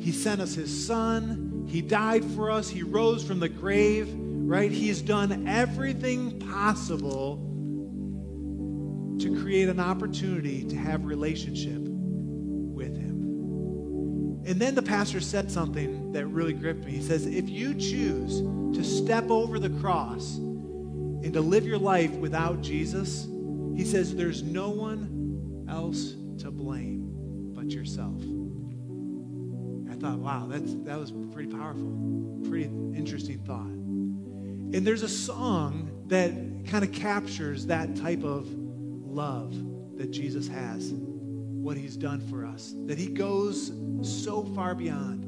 He 0.00 0.10
sent 0.10 0.40
us 0.40 0.54
His 0.54 0.86
Son, 0.86 1.66
He 1.68 1.82
died 1.82 2.24
for 2.24 2.50
us, 2.50 2.68
He 2.68 2.82
rose 2.82 3.22
from 3.22 3.38
the 3.38 3.48
grave, 3.48 4.12
right? 4.12 4.72
He's 4.72 5.02
done 5.02 5.46
everything 5.46 6.40
possible 6.40 7.51
to 9.22 9.40
create 9.42 9.68
an 9.68 9.78
opportunity 9.78 10.64
to 10.64 10.76
have 10.76 11.04
relationship 11.04 11.78
with 11.78 12.96
him. 12.96 14.42
And 14.44 14.60
then 14.60 14.74
the 14.74 14.82
pastor 14.82 15.20
said 15.20 15.50
something 15.50 16.10
that 16.12 16.26
really 16.26 16.52
gripped 16.52 16.84
me. 16.84 16.92
He 16.92 17.02
says, 17.02 17.26
if 17.26 17.48
you 17.48 17.74
choose 17.74 18.40
to 18.76 18.82
step 18.82 19.30
over 19.30 19.60
the 19.60 19.70
cross 19.80 20.36
and 20.36 21.32
to 21.32 21.40
live 21.40 21.64
your 21.64 21.78
life 21.78 22.10
without 22.12 22.60
Jesus, 22.60 23.28
he 23.76 23.84
says, 23.84 24.14
there's 24.16 24.42
no 24.42 24.70
one 24.70 25.66
else 25.68 26.14
to 26.42 26.50
blame 26.50 27.52
but 27.54 27.70
yourself. 27.70 28.20
I 29.88 29.94
thought, 29.94 30.18
wow, 30.18 30.48
that's, 30.50 30.74
that 30.84 30.98
was 30.98 31.12
pretty 31.32 31.52
powerful, 31.52 32.40
pretty 32.48 32.64
interesting 32.64 33.38
thought. 33.38 33.66
And 33.66 34.84
there's 34.84 35.02
a 35.02 35.08
song 35.08 36.04
that 36.08 36.32
kind 36.66 36.82
of 36.82 36.90
captures 36.90 37.66
that 37.66 37.94
type 37.94 38.24
of 38.24 38.48
love 39.12 39.54
that 39.98 40.10
Jesus 40.10 40.48
has, 40.48 40.92
what 40.92 41.76
he's 41.76 41.96
done 41.96 42.20
for 42.20 42.44
us, 42.44 42.74
that 42.86 42.98
he 42.98 43.06
goes 43.06 43.72
so 44.02 44.44
far 44.44 44.74
beyond. 44.74 45.24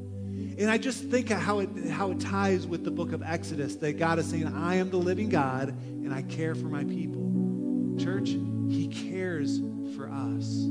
And 0.57 0.69
I 0.69 0.77
just 0.77 1.05
think 1.05 1.29
how 1.29 1.59
it, 1.59 1.69
how 1.89 2.11
it 2.11 2.19
ties 2.19 2.67
with 2.67 2.83
the 2.83 2.91
book 2.91 3.13
of 3.13 3.23
Exodus 3.23 3.75
that 3.77 3.93
God 3.97 4.19
is 4.19 4.29
saying, 4.29 4.47
I 4.47 4.75
am 4.75 4.89
the 4.89 4.97
living 4.97 5.29
God 5.29 5.69
and 5.69 6.13
I 6.13 6.23
care 6.23 6.55
for 6.55 6.67
my 6.67 6.83
people. 6.83 7.95
Church, 7.97 8.29
he 8.69 8.87
cares 8.87 9.59
for 9.95 10.09
us. 10.09 10.67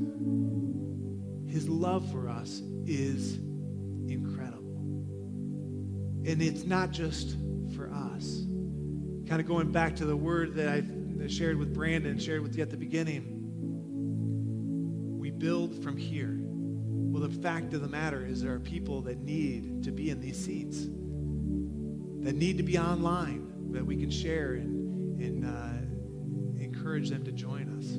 His 1.46 1.68
love 1.68 2.10
for 2.10 2.28
us 2.28 2.62
is 2.86 3.36
incredible. 4.08 4.80
And 6.26 6.42
it's 6.42 6.64
not 6.64 6.90
just 6.90 7.36
for 7.76 7.92
us. 7.92 8.42
Kind 9.28 9.40
of 9.40 9.46
going 9.46 9.70
back 9.70 9.96
to 9.96 10.04
the 10.04 10.16
word 10.16 10.54
that 10.56 10.68
I've 10.68 11.03
shared 11.28 11.58
with 11.58 11.72
Brandon, 11.72 12.18
shared 12.18 12.42
with 12.42 12.56
you 12.56 12.62
at 12.62 12.70
the 12.70 12.76
beginning. 12.76 13.40
We 15.18 15.30
build 15.30 15.82
from 15.82 15.96
here. 15.96 16.38
Well, 16.38 17.22
the 17.22 17.40
fact 17.40 17.74
of 17.74 17.80
the 17.80 17.88
matter 17.88 18.26
is, 18.26 18.42
there 18.42 18.52
are 18.52 18.60
people 18.60 19.00
that 19.02 19.18
need 19.20 19.84
to 19.84 19.92
be 19.92 20.10
in 20.10 20.20
these 20.20 20.36
seats, 20.36 20.80
that 22.24 22.34
need 22.34 22.56
to 22.58 22.62
be 22.62 22.78
online, 22.78 23.70
that 23.72 23.84
we 23.84 23.96
can 23.96 24.10
share 24.10 24.54
and, 24.54 25.20
and 25.20 25.44
uh, 25.46 26.62
encourage 26.62 27.10
them 27.10 27.24
to 27.24 27.32
join 27.32 27.68
us. 27.78 27.98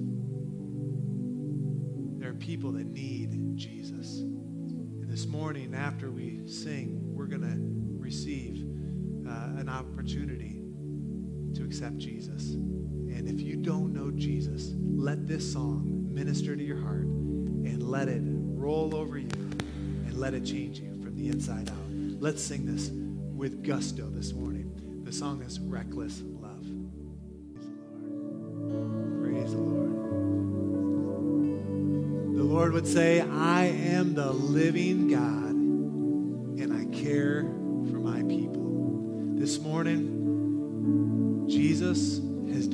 There 2.19 2.29
are 2.29 2.35
people 2.35 2.71
that 2.73 2.87
need 2.87 3.55
Jesus. 3.55 4.19
And 4.19 5.09
this 5.09 5.25
morning, 5.25 5.73
after 5.73 6.11
we 6.11 6.47
sing, 6.47 6.99
we're 7.15 7.27
going 7.27 7.41
to 7.41 7.57
receive 7.99 8.65
uh, 9.27 9.59
an 9.59 9.69
opportunity 9.69 10.54
to 11.55 11.63
accept 11.63 11.97
Jesus. 11.97 12.53
And 12.53 13.27
if 13.27 13.41
you 13.41 13.55
don't 13.55 13.93
know 13.93 14.11
Jesus, 14.11 14.73
let 14.77 15.25
this 15.25 15.51
song 15.51 16.07
minister 16.13 16.55
to 16.55 16.63
your 16.63 16.81
heart 16.81 17.05
and 17.05 17.83
let 17.83 18.07
it 18.07 18.21
roll 18.23 18.95
over 18.95 19.17
you 19.17 19.29
and 19.29 20.17
let 20.17 20.33
it 20.33 20.45
change 20.45 20.79
you 20.79 20.91
from 21.01 21.15
the 21.15 21.27
inside 21.29 21.69
out. 21.69 21.75
Let's 22.19 22.43
sing 22.43 22.65
this 22.65 22.89
with 22.91 23.63
gusto 23.63 24.09
this 24.09 24.33
morning. 24.33 25.01
The 25.03 25.11
song 25.11 25.41
is 25.41 25.59
Reckless 25.59 26.21
Love. 26.23 26.65
Praise 29.21 29.51
the 29.51 29.59
Lord. 29.59 29.91
Praise 30.01 30.71
the 30.71 31.17
Lord. 31.53 32.35
The 32.35 32.43
Lord 32.43 32.73
would 32.73 32.87
say, 32.87 33.21
I 33.21 33.65
am 33.65 34.13
the 34.13 34.31
living 34.31 35.07
God 35.09 35.54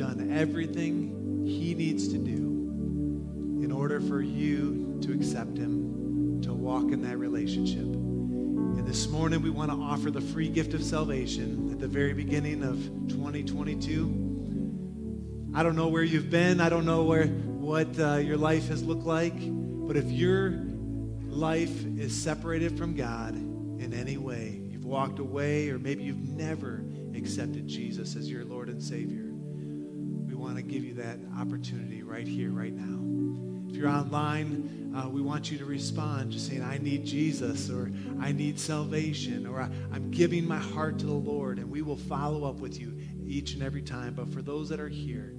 done 0.02 0.36
everything 0.36 1.46
he 1.46 1.76
needs 1.76 2.08
to 2.08 2.18
do 2.18 3.62
in 3.64 3.72
order 3.72 4.02
for 4.02 4.20
you 4.20 4.98
to 5.00 5.14
accept 5.14 5.56
him, 5.56 6.42
to 6.42 6.52
walk 6.52 6.92
in 6.92 7.04
that 7.04 7.18
relationship. 7.18 7.84
And 7.84 8.88
this 8.88 9.08
morning, 9.08 9.44
we 9.44 9.52
want 9.52 9.70
to 9.70 9.78
offer 9.78 10.10
the 10.10 10.20
free 10.20 10.50
gift 10.50 10.74
of 10.74 10.84
salvation 10.84 11.70
at 11.72 11.80
the 11.80 11.88
very 11.88 12.14
beginning 12.14 12.64
of 12.64 12.78
2022. 13.10 15.52
I 15.54 15.62
don't 15.62 15.76
know 15.76 15.90
where 15.90 16.02
you've 16.02 16.32
been. 16.32 16.62
I 16.62 16.70
don't 16.70 16.86
know 16.86 17.04
where 17.04 17.28
what 17.28 18.00
uh, 18.00 18.16
your 18.16 18.38
life 18.38 18.70
has 18.70 18.82
looked 18.82 19.06
like. 19.06 19.36
But 19.38 19.98
if 19.98 20.10
your 20.10 20.64
life 21.28 21.86
is 21.86 22.20
separated 22.20 22.76
from 22.76 22.96
God 22.96 23.36
in 23.36 23.94
any 23.94 24.18
way, 24.18 24.64
you've 24.68 24.86
walked 24.86 25.20
away, 25.20 25.70
or 25.70 25.78
maybe 25.78 26.06
you've 26.06 26.30
never 26.30 26.84
accepted 27.16 27.68
Jesus 27.68 28.16
as 28.16 28.32
your 28.32 28.46
Lord 28.46 28.68
and 28.68 28.82
Savior, 28.82 29.31
want 30.41 30.56
to 30.56 30.63
give 30.63 30.84
you 30.84 30.95
that 30.95 31.19
opportunity 31.39 32.01
right 32.01 32.27
here, 32.27 32.49
right 32.49 32.73
now. 32.73 33.69
If 33.69 33.77
you're 33.77 33.88
online, 33.88 34.91
uh, 34.97 35.08
we 35.08 35.21
want 35.21 35.51
you 35.51 35.58
to 35.60 35.65
respond 35.65 36.32
just 36.32 36.47
saying, 36.47 36.63
I 36.63 36.77
need 36.80 37.06
Jesus, 37.06 37.69
or 37.69 37.91
I 38.19 38.32
need 38.32 38.60
salvation, 38.60 39.45
or 39.45 39.62
I'm 39.62 40.12
giving 40.12 40.45
my 40.45 40.58
heart 40.58 40.99
to 40.99 41.06
the 41.06 41.13
Lord, 41.13 41.60
and 41.60 41.69
we 41.69 41.82
will 41.82 41.95
follow 41.95 42.43
up 42.49 42.60
with 42.60 42.80
you 42.80 42.97
each 43.25 43.54
and 43.54 43.63
every 43.63 43.82
time. 43.82 44.13
But 44.15 44.34
for 44.34 44.41
those 44.41 44.67
that 44.69 44.80
are 44.80 44.89
here, 44.89 45.34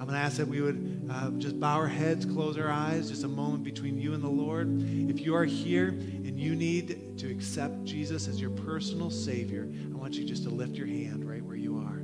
I'm 0.00 0.06
going 0.06 0.18
to 0.18 0.24
ask 0.24 0.38
that 0.38 0.48
we 0.48 0.60
would 0.60 1.08
uh, 1.10 1.30
just 1.32 1.60
bow 1.60 1.76
our 1.76 1.88
heads, 1.88 2.24
close 2.24 2.56
our 2.56 2.70
eyes, 2.70 3.10
just 3.10 3.24
a 3.24 3.28
moment 3.28 3.64
between 3.64 3.98
you 3.98 4.14
and 4.14 4.22
the 4.22 4.28
Lord. 4.28 4.82
If 4.82 5.20
you 5.20 5.34
are 5.34 5.44
here 5.44 5.88
and 5.88 6.38
you 6.38 6.54
need 6.54 7.18
to 7.18 7.30
accept 7.30 7.84
Jesus 7.84 8.28
as 8.28 8.40
your 8.40 8.50
personal 8.50 9.10
Savior, 9.10 9.68
I 9.92 9.96
want 9.96 10.14
you 10.14 10.24
just 10.24 10.44
to 10.44 10.50
lift 10.50 10.74
your 10.74 10.86
hand 10.86 11.28
right 11.28 11.44
where 11.44 11.56
you 11.56 11.76
are, 11.76 12.02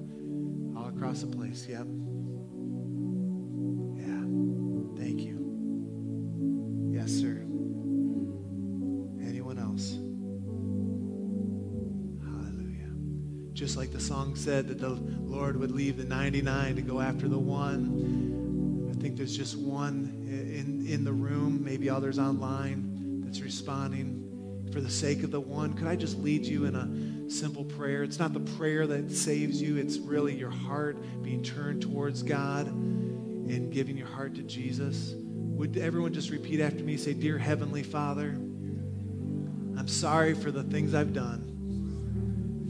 all 0.76 0.88
across 0.88 1.22
the 1.22 1.28
place. 1.28 1.66
Yep. 1.68 2.03
Just 13.64 13.78
like 13.78 13.92
the 13.92 13.98
song 14.00 14.36
said 14.36 14.68
that 14.68 14.78
the 14.78 14.90
Lord 14.90 15.58
would 15.58 15.70
leave 15.70 15.96
the 15.96 16.04
99 16.04 16.76
to 16.76 16.82
go 16.82 17.00
after 17.00 17.28
the 17.28 17.38
one. 17.38 18.92
I 18.94 19.00
think 19.00 19.16
there's 19.16 19.34
just 19.34 19.56
one 19.56 20.26
in, 20.28 20.86
in 20.86 21.02
the 21.02 21.14
room, 21.14 21.64
maybe 21.64 21.88
others 21.88 22.18
online 22.18 23.22
that's 23.24 23.40
responding. 23.40 24.68
For 24.70 24.82
the 24.82 24.90
sake 24.90 25.22
of 25.22 25.30
the 25.30 25.40
one, 25.40 25.72
could 25.72 25.86
I 25.86 25.96
just 25.96 26.18
lead 26.18 26.44
you 26.44 26.66
in 26.66 26.76
a 26.76 27.30
simple 27.30 27.64
prayer? 27.64 28.02
It's 28.02 28.18
not 28.18 28.34
the 28.34 28.40
prayer 28.58 28.86
that 28.86 29.10
saves 29.10 29.62
you, 29.62 29.78
it's 29.78 29.96
really 29.96 30.34
your 30.34 30.50
heart 30.50 30.98
being 31.22 31.42
turned 31.42 31.80
towards 31.80 32.22
God 32.22 32.66
and 32.66 33.72
giving 33.72 33.96
your 33.96 34.08
heart 34.08 34.34
to 34.34 34.42
Jesus. 34.42 35.14
Would 35.16 35.78
everyone 35.78 36.12
just 36.12 36.28
repeat 36.28 36.60
after 36.60 36.84
me? 36.84 36.98
Say, 36.98 37.14
Dear 37.14 37.38
Heavenly 37.38 37.82
Father, 37.82 38.28
I'm 38.28 39.88
sorry 39.88 40.34
for 40.34 40.50
the 40.50 40.64
things 40.64 40.94
I've 40.94 41.14
done, 41.14 41.53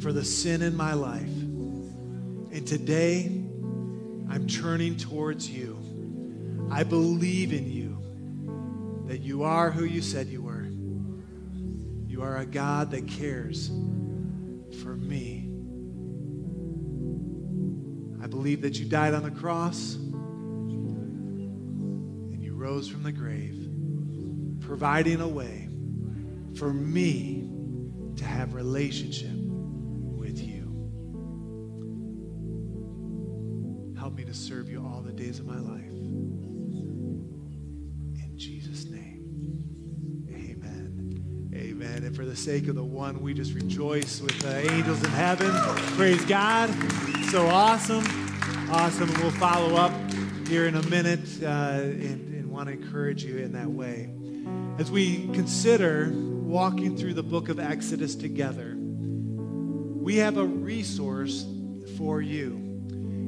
for 0.04 0.12
the 0.12 0.22
sin 0.22 0.60
in 0.60 0.76
my 0.76 0.92
life. 0.92 1.22
And 1.22 2.66
today, 2.66 3.24
I'm 3.24 4.46
turning 4.46 4.98
towards 4.98 5.48
you. 5.48 5.78
I 6.70 6.82
believe 6.84 7.54
in 7.54 7.72
you, 7.72 9.06
that 9.08 9.22
you 9.22 9.44
are 9.44 9.70
who 9.70 9.86
you 9.86 10.02
said 10.02 10.26
you 10.26 10.42
were. 10.42 10.66
You 12.06 12.20
are 12.22 12.36
a 12.36 12.44
God 12.44 12.90
that 12.90 13.08
cares 13.08 13.68
for 14.82 14.94
me. 14.94 15.48
I 18.22 18.26
believe 18.26 18.60
that 18.60 18.78
you 18.78 18.84
died 18.84 19.14
on 19.14 19.22
the 19.22 19.30
cross 19.30 19.94
and 19.94 20.34
you 22.44 22.54
rose 22.54 22.90
from 22.90 23.04
the 23.04 23.12
grave, 23.12 23.70
providing 24.60 25.22
a 25.22 25.28
way 25.28 25.70
for 26.56 26.74
me 26.74 27.48
to 28.16 28.24
have 28.26 28.52
relationship 28.52 29.33
days 35.24 35.38
of 35.38 35.46
my 35.46 35.58
life. 35.58 35.90
In 38.20 38.32
Jesus' 38.36 38.84
name, 38.90 40.28
amen. 40.28 41.50
Amen. 41.54 42.04
And 42.04 42.14
for 42.14 42.26
the 42.26 42.36
sake 42.36 42.68
of 42.68 42.74
the 42.74 42.84
one, 42.84 43.22
we 43.22 43.32
just 43.32 43.54
rejoice 43.54 44.20
with 44.20 44.38
the 44.40 44.70
angels 44.70 45.02
in 45.02 45.08
heaven. 45.10 45.50
Praise 45.96 46.22
God. 46.26 46.68
So 47.30 47.46
awesome. 47.46 48.04
Awesome. 48.70 49.08
And 49.08 49.18
we'll 49.18 49.30
follow 49.30 49.76
up 49.76 49.92
here 50.46 50.66
in 50.66 50.74
a 50.74 50.82
minute 50.88 51.26
uh, 51.42 51.46
and, 51.46 52.34
and 52.34 52.50
want 52.50 52.68
to 52.68 52.74
encourage 52.74 53.24
you 53.24 53.38
in 53.38 53.52
that 53.52 53.70
way. 53.70 54.10
As 54.78 54.90
we 54.90 55.28
consider 55.28 56.10
walking 56.12 56.98
through 56.98 57.14
the 57.14 57.22
book 57.22 57.48
of 57.48 57.58
Exodus 57.58 58.14
together, 58.14 58.76
we 58.76 60.16
have 60.16 60.36
a 60.36 60.44
resource 60.44 61.46
for 61.96 62.20
you. 62.20 62.63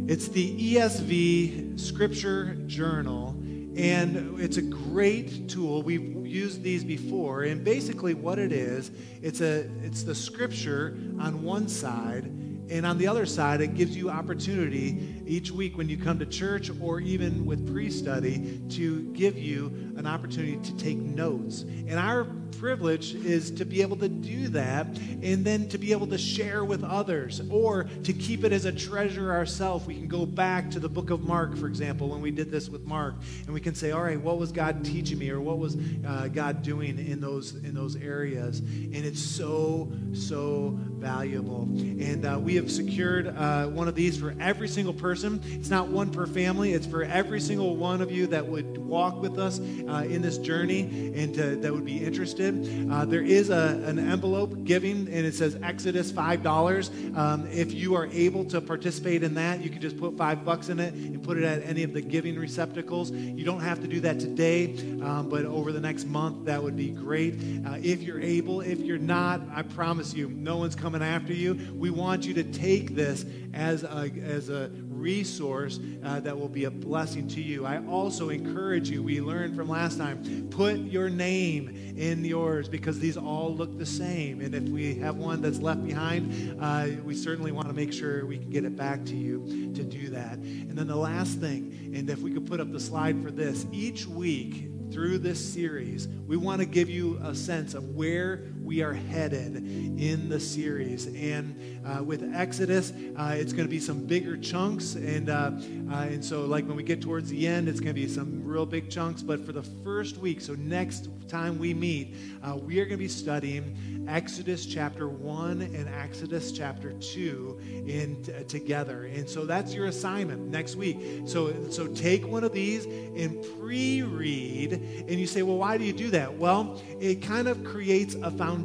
It's 0.08 0.28
the 0.28 0.76
ESV 0.76 1.80
Scripture 1.80 2.54
Journal, 2.68 3.30
and 3.76 4.38
it's 4.38 4.56
a 4.56 4.62
great 4.62 5.48
tool. 5.48 5.82
We've 5.82 6.24
used 6.24 6.62
these 6.62 6.84
before, 6.84 7.42
and 7.42 7.64
basically 7.64 8.14
what 8.14 8.38
it 8.38 8.52
is, 8.52 8.92
it's 9.20 9.40
a 9.40 9.68
it's 9.82 10.04
the 10.04 10.14
Scripture 10.14 10.96
on 11.18 11.42
one 11.42 11.66
side, 11.66 12.26
and 12.70 12.86
on 12.86 12.98
the 12.98 13.08
other 13.08 13.26
side, 13.26 13.60
it 13.60 13.74
gives 13.74 13.96
you 13.96 14.08
opportunity 14.08 15.22
each 15.26 15.50
week 15.50 15.76
when 15.76 15.88
you 15.88 15.96
come 15.96 16.20
to 16.20 16.26
church 16.26 16.70
or 16.80 17.00
even 17.00 17.44
with 17.44 17.68
pre-study 17.68 18.60
to 18.70 19.12
give 19.12 19.36
you 19.36 19.66
an 19.96 20.06
opportunity 20.06 20.56
to 20.58 20.76
take 20.76 20.98
notes. 20.98 21.62
And 21.62 21.94
our 21.94 22.28
privilege 22.58 23.14
is 23.14 23.50
to 23.52 23.64
be 23.64 23.82
able 23.82 23.96
to 23.96 24.08
do 24.08 24.48
that 24.48 24.86
and 25.22 25.44
then 25.44 25.68
to 25.68 25.78
be 25.78 25.92
able 25.92 26.06
to 26.08 26.18
share 26.18 26.64
with 26.64 26.82
others 26.84 27.40
or 27.50 27.84
to 28.04 28.12
keep 28.12 28.44
it 28.44 28.52
as 28.52 28.64
a 28.64 28.72
treasure 28.72 29.32
ourselves. 29.32 29.86
We 29.86 29.94
can 29.94 30.08
go 30.08 30.26
back 30.26 30.70
to 30.72 30.80
the 30.80 30.88
book 30.88 31.10
of 31.10 31.22
Mark, 31.22 31.56
for 31.56 31.66
example, 31.66 32.08
when 32.08 32.20
we 32.20 32.30
did 32.30 32.50
this 32.50 32.68
with 32.68 32.84
Mark, 32.86 33.14
and 33.44 33.54
we 33.54 33.60
can 33.60 33.74
say, 33.74 33.90
all 33.90 34.02
right, 34.02 34.20
what 34.20 34.38
was 34.38 34.52
God 34.52 34.84
teaching 34.84 35.18
me 35.18 35.30
or 35.30 35.40
what 35.40 35.58
was 35.58 35.76
uh, 36.06 36.28
God 36.28 36.62
doing 36.62 36.98
in 36.98 37.20
those, 37.20 37.54
in 37.54 37.74
those 37.74 37.96
areas? 37.96 38.60
And 38.60 38.96
it's 38.96 39.22
so, 39.22 39.92
so 40.12 40.74
valuable. 40.98 41.62
And 41.62 42.24
uh, 42.24 42.38
we 42.38 42.54
have 42.56 42.70
secured 42.70 43.28
uh, 43.28 43.66
one 43.66 43.88
of 43.88 43.94
these 43.94 44.18
for 44.18 44.34
every 44.40 44.68
single 44.68 44.94
person. 44.94 45.40
It's 45.46 45.70
not 45.70 45.88
one 45.88 46.10
per 46.10 46.26
family, 46.26 46.72
it's 46.72 46.86
for 46.86 47.02
every 47.02 47.40
single 47.40 47.76
one 47.76 48.00
of 48.00 48.10
you 48.10 48.26
that 48.28 48.46
would 48.46 48.78
walk 48.78 49.20
with 49.20 49.38
us 49.38 49.58
uh, 49.58 50.06
in 50.08 50.22
this 50.22 50.38
journey 50.38 51.12
and 51.14 51.34
to, 51.34 51.56
that 51.56 51.72
would 51.72 51.84
be 51.84 52.04
interested. 52.04 52.45
Uh, 52.48 53.04
there 53.04 53.22
is 53.22 53.50
a, 53.50 53.82
an 53.84 53.98
envelope 53.98 54.64
giving, 54.64 55.08
and 55.08 55.26
it 55.26 55.34
says 55.34 55.58
Exodus 55.62 56.12
$5. 56.12 57.16
Um, 57.16 57.46
if 57.50 57.72
you 57.72 57.94
are 57.94 58.06
able 58.06 58.44
to 58.46 58.60
participate 58.60 59.22
in 59.22 59.34
that, 59.34 59.60
you 59.62 59.70
can 59.70 59.80
just 59.80 59.98
put 59.98 60.16
five 60.16 60.44
bucks 60.44 60.68
in 60.68 60.78
it 60.78 60.94
and 60.94 61.22
put 61.22 61.36
it 61.36 61.44
at 61.44 61.62
any 61.64 61.82
of 61.82 61.92
the 61.92 62.00
giving 62.00 62.38
receptacles. 62.38 63.10
You 63.10 63.44
don't 63.44 63.60
have 63.60 63.80
to 63.80 63.88
do 63.88 64.00
that 64.00 64.20
today, 64.20 64.76
um, 65.02 65.28
but 65.28 65.44
over 65.44 65.72
the 65.72 65.80
next 65.80 66.06
month, 66.06 66.46
that 66.46 66.62
would 66.62 66.76
be 66.76 66.90
great. 66.90 67.34
Uh, 67.66 67.78
if 67.82 68.02
you're 68.02 68.20
able, 68.20 68.60
if 68.60 68.80
you're 68.80 68.98
not, 68.98 69.40
I 69.54 69.62
promise 69.62 70.14
you, 70.14 70.28
no 70.28 70.56
one's 70.58 70.76
coming 70.76 71.02
after 71.02 71.32
you. 71.32 71.58
We 71.74 71.90
want 71.90 72.26
you 72.26 72.34
to 72.34 72.44
take 72.44 72.94
this 72.94 73.24
as 73.54 73.84
a, 73.84 74.10
as 74.22 74.48
a 74.48 74.70
resource 75.00 75.78
uh, 76.04 76.20
that 76.20 76.38
will 76.38 76.48
be 76.48 76.64
a 76.64 76.70
blessing 76.70 77.28
to 77.28 77.42
you. 77.42 77.66
I 77.66 77.84
also 77.86 78.30
encourage 78.30 78.90
you, 78.90 79.02
we 79.02 79.20
learned 79.20 79.56
from 79.56 79.68
last 79.68 79.98
time, 79.98 80.48
put 80.50 80.78
your 80.78 81.08
name 81.08 81.94
in 81.96 82.24
yours 82.24 82.68
because 82.68 82.98
these 82.98 83.16
all 83.16 83.54
look 83.54 83.78
the 83.78 83.86
same. 83.86 84.40
And 84.40 84.54
if 84.54 84.64
we 84.64 84.94
have 84.96 85.16
one 85.16 85.42
that's 85.42 85.58
left 85.58 85.84
behind, 85.84 86.56
uh, 86.60 86.88
we 87.04 87.14
certainly 87.14 87.52
want 87.52 87.68
to 87.68 87.74
make 87.74 87.92
sure 87.92 88.26
we 88.26 88.38
can 88.38 88.50
get 88.50 88.64
it 88.64 88.76
back 88.76 89.04
to 89.06 89.16
you 89.16 89.72
to 89.74 89.82
do 89.82 90.08
that. 90.10 90.34
And 90.38 90.76
then 90.76 90.86
the 90.86 90.96
last 90.96 91.38
thing, 91.38 91.92
and 91.94 92.08
if 92.08 92.20
we 92.20 92.32
could 92.32 92.46
put 92.46 92.60
up 92.60 92.72
the 92.72 92.80
slide 92.80 93.22
for 93.22 93.30
this, 93.30 93.66
each 93.72 94.06
week, 94.06 94.70
through 94.90 95.18
this 95.18 95.44
series, 95.44 96.08
we 96.26 96.36
want 96.36 96.60
to 96.60 96.66
give 96.66 96.88
you 96.88 97.18
a 97.22 97.34
sense 97.34 97.74
of 97.74 97.96
where 97.96 98.44
we 98.66 98.82
are 98.82 98.92
headed 98.92 99.56
in 99.56 100.28
the 100.28 100.40
series. 100.40 101.06
And 101.06 101.80
uh, 101.86 102.02
with 102.02 102.28
Exodus, 102.34 102.92
uh, 103.16 103.36
it's 103.36 103.52
going 103.52 103.64
to 103.64 103.70
be 103.70 103.78
some 103.78 104.04
bigger 104.04 104.36
chunks. 104.36 104.96
And, 104.96 105.30
uh, 105.30 105.52
uh, 105.90 105.94
and 105.94 106.24
so, 106.24 106.44
like 106.44 106.66
when 106.66 106.76
we 106.76 106.82
get 106.82 107.00
towards 107.00 107.30
the 107.30 107.46
end, 107.46 107.68
it's 107.68 107.78
going 107.78 107.94
to 107.94 108.00
be 108.00 108.08
some 108.08 108.42
real 108.44 108.66
big 108.66 108.90
chunks. 108.90 109.22
But 109.22 109.46
for 109.46 109.52
the 109.52 109.62
first 109.62 110.16
week, 110.16 110.40
so 110.40 110.54
next 110.54 111.08
time 111.28 111.58
we 111.58 111.74
meet, 111.74 112.16
uh, 112.42 112.56
we 112.56 112.80
are 112.80 112.84
going 112.84 112.98
to 112.98 113.04
be 113.04 113.08
studying 113.08 114.04
Exodus 114.08 114.66
chapter 114.66 115.08
1 115.08 115.62
and 115.62 115.88
Exodus 115.88 116.52
chapter 116.52 116.92
2 116.92 117.60
in 117.86 118.22
t- 118.22 118.32
together. 118.44 119.04
And 119.04 119.28
so 119.28 119.44
that's 119.44 119.74
your 119.74 119.86
assignment 119.86 120.48
next 120.48 120.76
week. 120.76 120.98
So, 121.26 121.68
so 121.70 121.88
take 121.88 122.26
one 122.26 122.44
of 122.44 122.52
these 122.52 122.84
and 122.84 123.44
pre-read. 123.58 124.72
And 124.72 125.10
you 125.10 125.26
say, 125.26 125.42
well, 125.42 125.56
why 125.58 125.76
do 125.76 125.84
you 125.84 125.92
do 125.92 126.10
that? 126.10 126.36
Well, 126.36 126.80
it 127.00 127.16
kind 127.22 127.48
of 127.48 127.64
creates 127.64 128.14
a 128.14 128.30
foundation, 128.30 128.55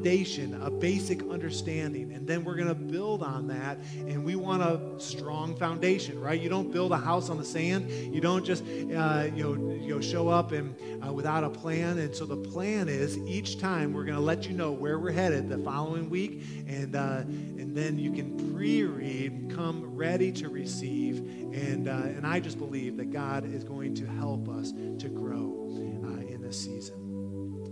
a 0.61 0.71
basic 0.71 1.21
understanding. 1.29 2.13
And 2.13 2.27
then 2.27 2.43
we're 2.43 2.55
going 2.55 2.67
to 2.67 2.75
build 2.75 3.23
on 3.23 3.47
that. 3.47 3.77
And 3.97 4.23
we 4.23 4.35
want 4.35 4.61
a 4.61 4.99
strong 4.99 5.55
foundation, 5.55 6.19
right? 6.19 6.39
You 6.39 6.49
don't 6.49 6.71
build 6.71 6.91
a 6.91 6.97
house 6.97 7.29
on 7.29 7.37
the 7.37 7.45
sand. 7.45 7.89
You 7.89 8.21
don't 8.21 8.45
just, 8.45 8.63
uh, 8.63 9.27
you, 9.35 9.43
know, 9.43 9.73
you 9.73 9.95
know, 9.95 10.01
show 10.01 10.27
up 10.29 10.51
and 10.51 10.75
uh, 11.05 11.11
without 11.11 11.43
a 11.43 11.49
plan. 11.49 11.97
And 11.97 12.15
so 12.15 12.25
the 12.25 12.37
plan 12.37 12.89
is 12.89 13.17
each 13.19 13.59
time 13.59 13.93
we're 13.93 14.05
going 14.05 14.17
to 14.17 14.23
let 14.23 14.47
you 14.47 14.53
know 14.53 14.71
where 14.71 14.99
we're 14.99 15.11
headed 15.11 15.49
the 15.49 15.57
following 15.57 16.09
week. 16.09 16.43
And, 16.67 16.95
uh, 16.95 17.23
and 17.25 17.75
then 17.75 17.97
you 17.97 18.11
can 18.11 18.53
pre-read, 18.53 19.53
come 19.55 19.95
ready 19.95 20.31
to 20.33 20.49
receive. 20.49 21.17
And, 21.53 21.87
uh, 21.87 21.91
and 21.91 22.25
I 22.25 22.39
just 22.39 22.57
believe 22.57 22.97
that 22.97 23.11
God 23.11 23.45
is 23.45 23.63
going 23.63 23.95
to 23.95 24.05
help 24.05 24.47
us 24.49 24.71
to 24.71 25.09
grow 25.09 25.67
uh, 26.03 26.25
in 26.27 26.41
this 26.41 26.59
season. 26.59 26.95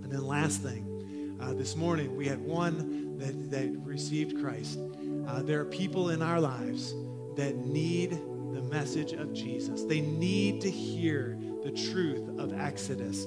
And 0.03 0.11
then 0.11 0.25
last 0.25 0.61
thing, 0.61 0.88
uh, 1.41 1.53
this 1.53 1.75
morning 1.75 2.15
we 2.15 2.27
had 2.27 2.39
one 2.39 3.17
that, 3.17 3.51
that 3.51 3.77
received 3.83 4.41
Christ. 4.41 4.79
Uh, 5.27 5.41
there 5.41 5.59
are 5.59 5.65
people 5.65 6.09
in 6.09 6.21
our 6.21 6.39
lives 6.39 6.93
that 7.35 7.57
need 7.57 8.11
the 8.11 8.61
message 8.61 9.13
of 9.13 9.33
Jesus. 9.33 9.83
They 9.83 10.01
need 10.01 10.61
to 10.61 10.71
hear 10.71 11.37
the 11.63 11.71
truth 11.71 12.39
of 12.39 12.53
Exodus. 12.53 13.25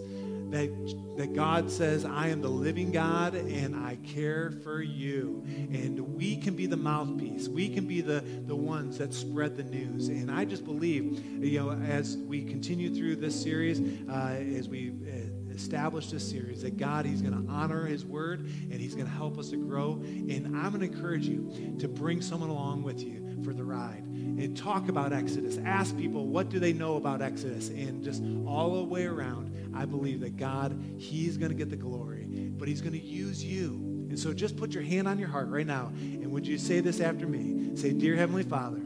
That, 0.51 0.69
that 1.17 1.35
God 1.35 1.71
says, 1.71 2.05
I 2.05 2.29
am 2.29 2.43
the 2.43 2.51
living 2.51 2.93
God 2.93 3.35
and 3.35 3.75
I 3.75 3.97
care 4.05 4.51
for 4.63 4.83
you. 4.83 5.43
And 5.47 5.99
we 6.15 6.37
can 6.37 6.55
be 6.55 6.67
the 6.67 6.77
mouthpiece. 6.77 7.49
We 7.49 7.71
can 7.71 7.87
be 7.87 8.03
the, 8.03 8.23
the 8.47 8.55
ones 8.55 8.99
that 8.99 9.15
spread 9.15 9.57
the 9.57 9.63
news. 9.63 10.09
And 10.09 10.31
I 10.31 10.45
just 10.45 10.67
believe, 10.67 11.25
you 11.43 11.59
know, 11.59 11.71
as 11.71 12.19
we 12.19 12.45
continue 12.45 12.95
through 12.95 13.17
this 13.17 13.41
series, 13.41 13.81
uh, 14.11 14.45
as 14.55 14.69
we 14.69 14.91
uh, 14.91 15.32
establish 15.55 16.11
this 16.11 16.29
series, 16.29 16.63
that 16.63 16.77
God, 16.77 17.05
He's 17.07 17.23
going 17.23 17.47
to 17.47 17.53
honor 17.53 17.85
His 17.85 18.05
word 18.05 18.41
and 18.41 18.75
He's 18.75 18.95
going 18.95 19.07
to 19.07 19.13
help 19.13 19.39
us 19.39 19.51
to 19.51 19.57
grow. 19.57 20.01
And 20.03 20.57
I'm 20.57 20.73
going 20.73 20.81
to 20.81 20.97
encourage 20.97 21.27
you 21.27 21.77
to 21.79 21.89
bring 21.89 22.21
someone 22.21 22.51
along 22.51 22.83
with 22.83 23.03
you 23.03 23.41
for 23.45 23.53
the 23.53 23.65
ride 23.65 24.05
and 24.05 24.57
talk 24.57 24.89
about 24.89 25.13
Exodus. 25.13 25.59
Ask 25.65 25.97
people, 25.97 26.27
what 26.27 26.49
do 26.49 26.59
they 26.59 26.73
know 26.73 26.97
about 26.97 27.23
Exodus? 27.23 27.69
And 27.69 28.03
just 28.03 28.23
all 28.47 28.77
the 28.77 28.85
way 28.85 29.05
around, 29.05 29.73
I 29.75 29.85
believe 29.85 30.21
that 30.21 30.37
God, 30.37 30.81
He's 30.99 31.37
going 31.37 31.51
to 31.51 31.57
get 31.57 31.71
the 31.71 31.77
glory, 31.77 32.25
but 32.25 32.69
He's 32.69 32.81
going 32.81 32.93
to 32.93 33.05
use 33.05 33.43
you. 33.45 33.89
And 34.09 34.19
so 34.19 34.35
just 34.35 34.57
put 34.57 34.73
your 34.73 34.83
hand 34.83 35.09
on 35.09 35.19
your 35.19 35.29
heart 35.29 35.49
right 35.49 35.67
now. 35.67 35.91
And 35.97 36.31
would 36.33 36.47
you 36.47 36.59
say 36.59 36.81
this 36.81 37.01
after 37.01 37.27
me? 37.27 37.75
Say, 37.77 37.93
Dear 37.93 38.15
Heavenly 38.15 38.43
Father, 38.43 38.83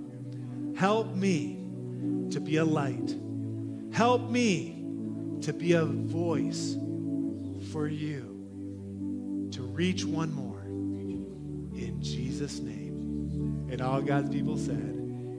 help 0.77 1.15
me 1.15 1.57
to 2.31 2.41
be 2.41 2.57
a 2.57 2.65
light. 2.65 3.17
Help 3.93 4.31
me 4.31 4.76
to 5.43 5.53
be 5.53 5.73
a 5.73 5.85
voice 5.85 6.77
for 7.73 7.87
you 7.87 9.49
to 9.53 9.63
reach 9.63 10.05
one 10.05 10.33
more. 10.33 10.63
In 10.65 11.99
Jesus' 12.01 12.61
name. 12.61 13.69
And 13.71 13.81
all 13.81 14.01
God's 14.01 14.31
people 14.31 14.57
said, 14.57 14.93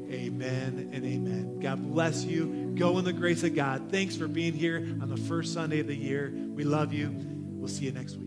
Amen 0.09 0.89
and 0.93 1.05
amen. 1.05 1.59
God 1.59 1.91
bless 1.91 2.23
you. 2.23 2.73
Go 2.75 2.97
in 2.97 3.05
the 3.05 3.13
grace 3.13 3.43
of 3.43 3.55
God. 3.55 3.91
Thanks 3.91 4.15
for 4.15 4.27
being 4.27 4.53
here 4.53 4.77
on 5.01 5.09
the 5.09 5.17
first 5.17 5.53
Sunday 5.53 5.79
of 5.79 5.87
the 5.87 5.95
year. 5.95 6.31
We 6.33 6.63
love 6.63 6.93
you. 6.93 7.13
We'll 7.13 7.67
see 7.67 7.85
you 7.85 7.91
next 7.91 8.15
week. 8.15 8.26